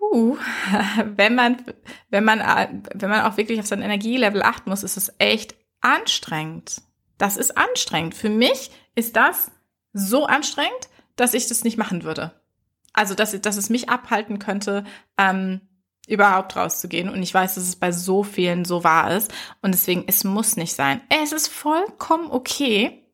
uh, 0.01 0.37
wenn 1.17 1.35
man, 1.35 1.57
wenn 2.11 2.25
man, 2.25 2.85
wenn 2.95 3.11
man 3.11 3.23
auch 3.23 3.37
wirklich 3.37 3.59
auf 3.59 3.67
sein 3.67 3.83
Energielevel 3.83 4.43
achten 4.43 4.71
muss, 4.71 4.85
ist 4.85 4.97
es 4.97 5.13
echt 5.19 5.57
anstrengend. 5.81 6.83
Das 7.19 7.37
ist 7.37 7.59
anstrengend. 7.59 8.15
Für 8.15 8.31
mich 8.31 8.71
ist 8.95 9.17
das 9.17 9.51
so 9.93 10.27
anstrengend, 10.27 10.89
dass 11.17 11.35
ich 11.35 11.49
das 11.49 11.65
nicht 11.65 11.79
machen 11.79 12.05
würde 12.05 12.40
also 12.93 13.15
dass, 13.15 13.39
dass 13.41 13.57
es 13.57 13.71
mich 13.71 13.89
abhalten 13.89 14.39
könnte, 14.39 14.85
ähm, 15.19 15.61
überhaupt 16.07 16.57
rauszugehen. 16.57 17.09
Und 17.09 17.23
ich 17.23 17.33
weiß, 17.33 17.55
dass 17.55 17.65
es 17.65 17.77
bei 17.77 17.93
so 17.93 18.23
vielen 18.23 18.65
so 18.65 18.85
wahr 18.85 19.17
ist. 19.17 19.33
Und 19.63 19.73
deswegen, 19.73 20.05
es 20.07 20.25
muss 20.25 20.57
nicht 20.57 20.75
sein. 20.75 21.01
Es 21.09 21.33
ist 21.33 21.49
vollkommen 21.49 22.31
okay, 22.31 23.07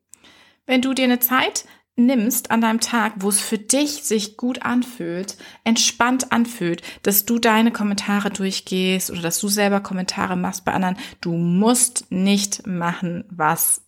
wenn 0.67 0.83
du 0.83 0.95
dir 0.95 1.05
eine 1.05 1.21
Zeit 1.21 1.67
nimmst 1.97 2.51
an 2.51 2.61
deinem 2.61 2.81
Tag, 2.81 3.15
wo 3.17 3.29
es 3.31 3.41
für 3.41 3.59
dich 3.59 4.05
sich 4.05 4.37
gut 4.37 4.63
anfühlt, 4.63 5.37
entspannt 5.65 6.31
anfühlt, 6.31 6.83
dass 7.03 7.25
du 7.25 7.39
deine 7.39 7.73
Kommentare 7.73 8.31
durchgehst 8.31 9.11
oder 9.11 9.23
dass 9.23 9.41
du 9.41 9.49
selber 9.49 9.81
Kommentare 9.81 10.37
machst 10.37 10.65
bei 10.65 10.73
anderen. 10.73 10.99
Du 11.21 11.33
musst 11.33 12.11
nicht 12.11 12.67
machen, 12.67 13.25
was 13.31 13.83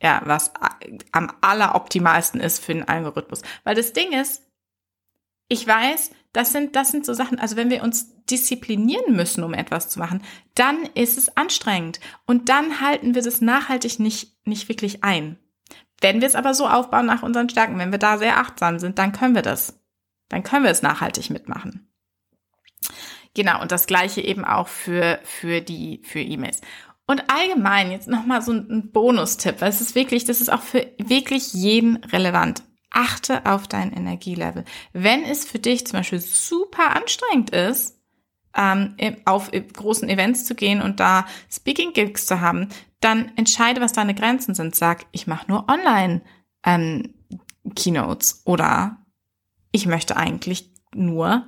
ja, 0.00 0.22
was 0.24 0.52
am 1.10 1.32
alleroptimalsten 1.40 2.40
ist 2.40 2.64
für 2.64 2.72
den 2.72 2.86
Algorithmus. 2.86 3.42
Weil 3.64 3.74
das 3.74 3.92
Ding 3.92 4.12
ist, 4.12 4.47
ich 5.48 5.66
weiß, 5.66 6.10
das 6.32 6.52
sind, 6.52 6.76
das 6.76 6.90
sind 6.90 7.06
so 7.06 7.14
Sachen, 7.14 7.38
also 7.38 7.56
wenn 7.56 7.70
wir 7.70 7.82
uns 7.82 8.14
disziplinieren 8.26 9.16
müssen, 9.16 9.42
um 9.42 9.54
etwas 9.54 9.88
zu 9.88 9.98
machen, 9.98 10.22
dann 10.54 10.84
ist 10.94 11.16
es 11.16 11.36
anstrengend. 11.36 12.00
Und 12.26 12.50
dann 12.50 12.80
halten 12.80 13.14
wir 13.14 13.22
das 13.22 13.40
nachhaltig 13.40 13.98
nicht, 13.98 14.36
nicht 14.46 14.68
wirklich 14.68 15.02
ein. 15.02 15.38
Wenn 16.00 16.20
wir 16.20 16.28
es 16.28 16.34
aber 16.34 16.54
so 16.54 16.68
aufbauen 16.68 17.06
nach 17.06 17.22
unseren 17.22 17.48
Stärken, 17.48 17.78
wenn 17.78 17.90
wir 17.90 17.98
da 17.98 18.18
sehr 18.18 18.38
achtsam 18.38 18.78
sind, 18.78 18.98
dann 18.98 19.12
können 19.12 19.34
wir 19.34 19.42
das. 19.42 19.80
Dann 20.28 20.42
können 20.42 20.64
wir 20.64 20.70
es 20.70 20.82
nachhaltig 20.82 21.30
mitmachen. 21.30 21.88
Genau, 23.34 23.60
und 23.62 23.72
das 23.72 23.86
gleiche 23.86 24.20
eben 24.20 24.44
auch 24.44 24.68
für, 24.68 25.20
für 25.24 25.60
die, 25.60 26.02
für 26.04 26.20
E-Mails. 26.20 26.60
Und 27.06 27.30
allgemein 27.30 27.90
jetzt 27.90 28.06
nochmal 28.06 28.42
so 28.42 28.52
ein 28.52 28.90
Bonustipp, 28.92 29.60
weil 29.60 29.70
es 29.70 29.80
ist 29.80 29.94
wirklich, 29.94 30.24
das 30.26 30.40
ist 30.42 30.52
auch 30.52 30.60
für 30.60 30.86
wirklich 30.98 31.54
jeden 31.54 31.96
relevant. 32.04 32.62
Achte 32.90 33.46
auf 33.46 33.68
dein 33.68 33.92
Energielevel. 33.92 34.64
Wenn 34.92 35.24
es 35.24 35.44
für 35.44 35.58
dich 35.58 35.86
zum 35.86 35.98
Beispiel 35.98 36.20
super 36.20 36.96
anstrengend 36.96 37.50
ist, 37.50 37.98
ähm, 38.56 38.96
auf 39.24 39.50
großen 39.50 40.08
Events 40.08 40.44
zu 40.44 40.54
gehen 40.54 40.80
und 40.82 41.00
da 41.00 41.26
Speaking 41.50 41.92
Gigs 41.92 42.26
zu 42.26 42.40
haben, 42.40 42.68
dann 43.00 43.30
entscheide, 43.36 43.80
was 43.80 43.92
deine 43.92 44.14
Grenzen 44.14 44.54
sind. 44.54 44.74
Sag, 44.74 45.06
ich 45.12 45.26
mache 45.26 45.48
nur 45.48 45.68
online 45.68 46.22
ähm, 46.64 47.14
Keynotes 47.76 48.42
oder 48.44 49.04
ich 49.70 49.86
möchte 49.86 50.16
eigentlich 50.16 50.72
nur, 50.94 51.46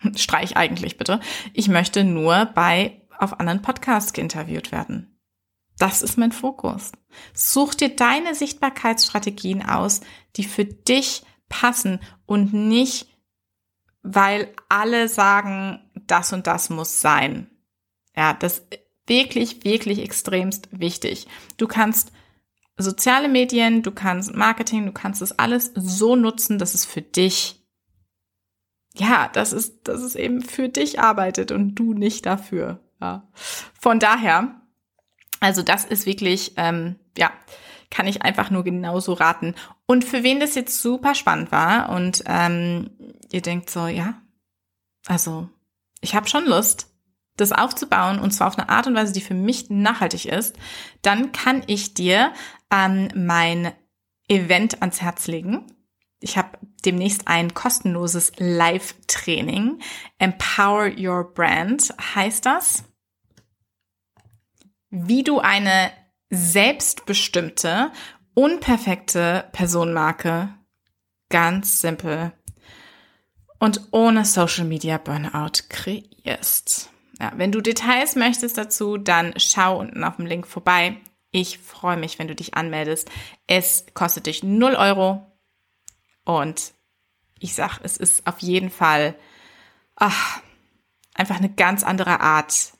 streich 0.16 0.56
eigentlich 0.56 0.96
bitte, 0.96 1.20
ich 1.52 1.68
möchte 1.68 2.04
nur 2.04 2.46
bei 2.46 3.02
auf 3.18 3.40
anderen 3.40 3.62
Podcasts 3.62 4.12
geinterviewt 4.12 4.72
werden. 4.72 5.15
Das 5.78 6.02
ist 6.02 6.16
mein 6.16 6.32
Fokus. 6.32 6.92
Such 7.34 7.74
dir 7.74 7.94
deine 7.94 8.34
Sichtbarkeitsstrategien 8.34 9.62
aus, 9.62 10.00
die 10.36 10.44
für 10.44 10.64
dich 10.64 11.22
passen 11.48 12.00
und 12.24 12.52
nicht, 12.52 13.08
weil 14.02 14.52
alle 14.68 15.08
sagen, 15.08 15.80
das 16.06 16.32
und 16.32 16.46
das 16.46 16.70
muss 16.70 17.00
sein. 17.00 17.50
Ja, 18.14 18.32
das 18.32 18.66
wirklich, 19.06 19.64
wirklich 19.64 20.00
extremst 20.00 20.68
wichtig. 20.72 21.26
Du 21.56 21.66
kannst 21.66 22.12
soziale 22.76 23.28
Medien, 23.28 23.82
du 23.82 23.90
kannst 23.92 24.34
Marketing, 24.34 24.86
du 24.86 24.92
kannst 24.92 25.22
es 25.22 25.38
alles 25.38 25.72
so 25.74 26.16
nutzen, 26.16 26.58
dass 26.58 26.74
es 26.74 26.84
für 26.84 27.02
dich, 27.02 27.64
ja, 28.94 29.28
dass 29.28 29.52
es, 29.52 29.82
dass 29.82 30.00
es 30.00 30.14
eben 30.14 30.42
für 30.42 30.68
dich 30.68 31.00
arbeitet 31.00 31.52
und 31.52 31.74
du 31.74 31.92
nicht 31.92 32.26
dafür. 32.26 32.80
Ja. 33.00 33.28
Von 33.78 33.98
daher, 33.98 34.60
also 35.46 35.62
das 35.62 35.84
ist 35.84 36.06
wirklich, 36.06 36.54
ähm, 36.56 36.96
ja, 37.16 37.30
kann 37.88 38.08
ich 38.08 38.22
einfach 38.22 38.50
nur 38.50 38.64
genauso 38.64 39.12
raten. 39.12 39.54
Und 39.86 40.04
für 40.04 40.24
wen 40.24 40.40
das 40.40 40.56
jetzt 40.56 40.82
super 40.82 41.14
spannend 41.14 41.52
war 41.52 41.90
und 41.90 42.24
ähm, 42.26 42.90
ihr 43.30 43.42
denkt 43.42 43.70
so, 43.70 43.86
ja, 43.86 44.20
also 45.06 45.48
ich 46.00 46.16
habe 46.16 46.28
schon 46.28 46.46
Lust, 46.46 46.92
das 47.36 47.52
aufzubauen 47.52 48.18
und 48.18 48.32
zwar 48.32 48.48
auf 48.48 48.58
eine 48.58 48.68
Art 48.68 48.88
und 48.88 48.96
Weise, 48.96 49.12
die 49.12 49.20
für 49.20 49.34
mich 49.34 49.70
nachhaltig 49.70 50.26
ist, 50.26 50.56
dann 51.02 51.30
kann 51.30 51.62
ich 51.68 51.94
dir 51.94 52.32
ähm, 52.72 53.08
mein 53.14 53.70
Event 54.26 54.80
ans 54.82 55.00
Herz 55.00 55.28
legen. 55.28 55.64
Ich 56.18 56.36
habe 56.36 56.58
demnächst 56.84 57.28
ein 57.28 57.54
kostenloses 57.54 58.32
Live-Training. 58.38 59.78
Empower 60.18 60.90
Your 60.98 61.32
Brand 61.32 61.94
heißt 62.16 62.46
das. 62.46 62.82
Wie 64.98 65.22
du 65.22 65.40
eine 65.40 65.92
selbstbestimmte, 66.30 67.92
unperfekte 68.32 69.44
Personenmarke 69.52 70.54
ganz 71.28 71.82
simpel 71.82 72.32
und 73.58 73.88
ohne 73.90 74.24
Social 74.24 74.64
Media 74.64 74.96
Burnout 74.96 75.64
kreierst. 75.68 76.88
Ja, 77.20 77.30
wenn 77.36 77.52
du 77.52 77.60
Details 77.60 78.16
möchtest 78.16 78.56
dazu, 78.56 78.96
dann 78.96 79.34
schau 79.36 79.80
unten 79.80 80.02
auf 80.02 80.16
dem 80.16 80.24
Link 80.24 80.46
vorbei. 80.46 80.96
Ich 81.30 81.58
freue 81.58 81.98
mich, 81.98 82.18
wenn 82.18 82.28
du 82.28 82.34
dich 82.34 82.54
anmeldest. 82.54 83.10
Es 83.46 83.84
kostet 83.92 84.24
dich 84.24 84.42
0 84.42 84.76
Euro 84.76 85.30
und 86.24 86.72
ich 87.38 87.54
sag, 87.54 87.80
es 87.82 87.98
ist 87.98 88.26
auf 88.26 88.38
jeden 88.38 88.70
Fall 88.70 89.14
ach, 89.94 90.40
einfach 91.12 91.36
eine 91.36 91.52
ganz 91.52 91.82
andere 91.82 92.20
Art, 92.20 92.72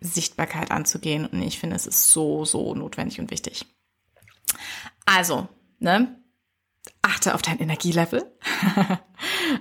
Sichtbarkeit 0.00 0.70
anzugehen. 0.70 1.26
Und 1.26 1.42
ich 1.42 1.58
finde, 1.58 1.76
es 1.76 1.86
ist 1.86 2.10
so, 2.10 2.44
so 2.44 2.74
notwendig 2.74 3.20
und 3.20 3.30
wichtig. 3.30 3.66
Also, 5.06 5.48
ne? 5.78 6.16
Achte 7.02 7.34
auf 7.34 7.42
dein 7.42 7.58
Energielevel. 7.58 8.24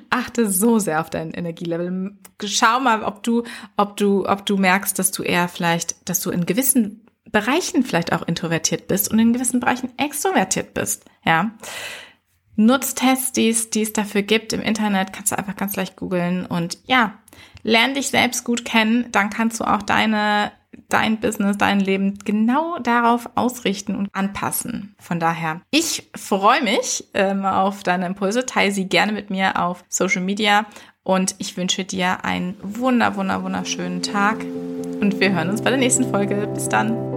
Achte 0.09 0.49
so 0.49 0.79
sehr 0.79 1.01
auf 1.01 1.09
dein 1.09 1.31
Energielevel. 1.31 2.17
Schau 2.45 2.79
mal, 2.79 3.03
ob 3.03 3.23
du, 3.23 3.43
ob 3.77 3.97
du, 3.97 4.27
ob 4.27 4.45
du 4.45 4.57
merkst, 4.57 4.97
dass 4.97 5.11
du 5.11 5.23
eher 5.23 5.47
vielleicht, 5.47 6.09
dass 6.09 6.21
du 6.21 6.31
in 6.31 6.45
gewissen 6.45 7.05
Bereichen 7.31 7.83
vielleicht 7.83 8.13
auch 8.13 8.23
introvertiert 8.23 8.87
bist 8.87 9.11
und 9.11 9.19
in 9.19 9.33
gewissen 9.33 9.59
Bereichen 9.59 9.91
extrovertiert 9.97 10.73
bist. 10.73 11.05
Ja. 11.23 11.51
Nutztests, 12.55 13.31
die 13.31 13.49
es, 13.49 13.69
die 13.69 13.83
es 13.83 13.93
dafür 13.93 14.21
gibt 14.21 14.51
im 14.51 14.61
Internet, 14.61 15.13
kannst 15.13 15.31
du 15.31 15.37
einfach 15.37 15.55
ganz 15.55 15.75
leicht 15.75 15.95
googeln 15.95 16.45
und 16.45 16.77
ja, 16.85 17.19
lern 17.63 17.93
dich 17.93 18.09
selbst 18.09 18.43
gut 18.43 18.65
kennen, 18.65 19.11
dann 19.11 19.29
kannst 19.29 19.59
du 19.59 19.63
auch 19.65 19.81
deine 19.81 20.51
dein 20.87 21.19
Business, 21.19 21.57
dein 21.57 21.79
Leben 21.79 22.17
genau 22.25 22.79
darauf 22.79 23.29
ausrichten 23.35 23.95
und 23.95 24.09
anpassen. 24.13 24.95
Von 24.99 25.19
daher, 25.19 25.61
ich 25.71 26.09
freue 26.15 26.63
mich 26.63 27.05
ähm, 27.13 27.45
auf 27.45 27.83
deine 27.83 28.05
Impulse, 28.07 28.45
teile 28.45 28.71
sie 28.71 28.85
gerne 28.85 29.11
mit 29.11 29.29
mir 29.29 29.59
auf 29.59 29.83
Social 29.87 30.21
Media 30.21 30.65
und 31.03 31.35
ich 31.37 31.57
wünsche 31.57 31.85
dir 31.85 32.23
einen 32.25 32.55
wunder, 32.61 33.15
wunder, 33.15 33.43
wunderschönen 33.43 34.01
Tag 34.01 34.37
und 35.01 35.19
wir 35.19 35.31
hören 35.31 35.49
uns 35.49 35.61
bei 35.61 35.69
der 35.69 35.79
nächsten 35.79 36.09
Folge. 36.09 36.47
Bis 36.53 36.69
dann. 36.69 37.08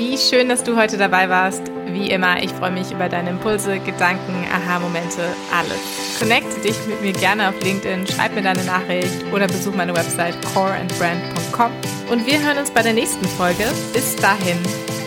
Wie 0.00 0.16
schön, 0.16 0.48
dass 0.48 0.64
du 0.64 0.76
heute 0.76 0.96
dabei 0.96 1.28
warst. 1.28 1.60
Wie 1.88 2.08
immer, 2.10 2.42
ich 2.42 2.50
freue 2.52 2.70
mich 2.70 2.90
über 2.90 3.10
deine 3.10 3.28
Impulse, 3.28 3.78
Gedanken, 3.80 4.46
Aha-Momente, 4.50 5.20
alles. 5.52 6.18
Connecte 6.18 6.58
dich 6.62 6.74
mit 6.88 7.02
mir 7.02 7.12
gerne 7.12 7.50
auf 7.50 7.62
LinkedIn, 7.62 8.06
schreib 8.06 8.34
mir 8.34 8.40
deine 8.40 8.64
Nachricht 8.64 9.22
oder 9.30 9.46
besuch 9.46 9.74
meine 9.74 9.94
Website 9.94 10.34
coreandbrand.com. 10.54 11.70
Und 12.10 12.26
wir 12.26 12.40
hören 12.40 12.56
uns 12.56 12.70
bei 12.70 12.80
der 12.80 12.94
nächsten 12.94 13.26
Folge. 13.26 13.64
Bis 13.92 14.16
dahin, 14.16 14.56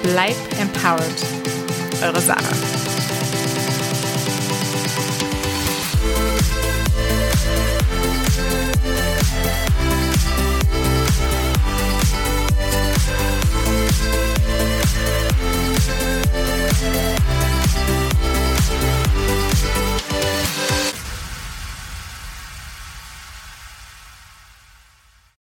bleib 0.04 0.36
empowered. 0.62 1.26
Eure 2.04 2.22
Sarah. 2.22 2.93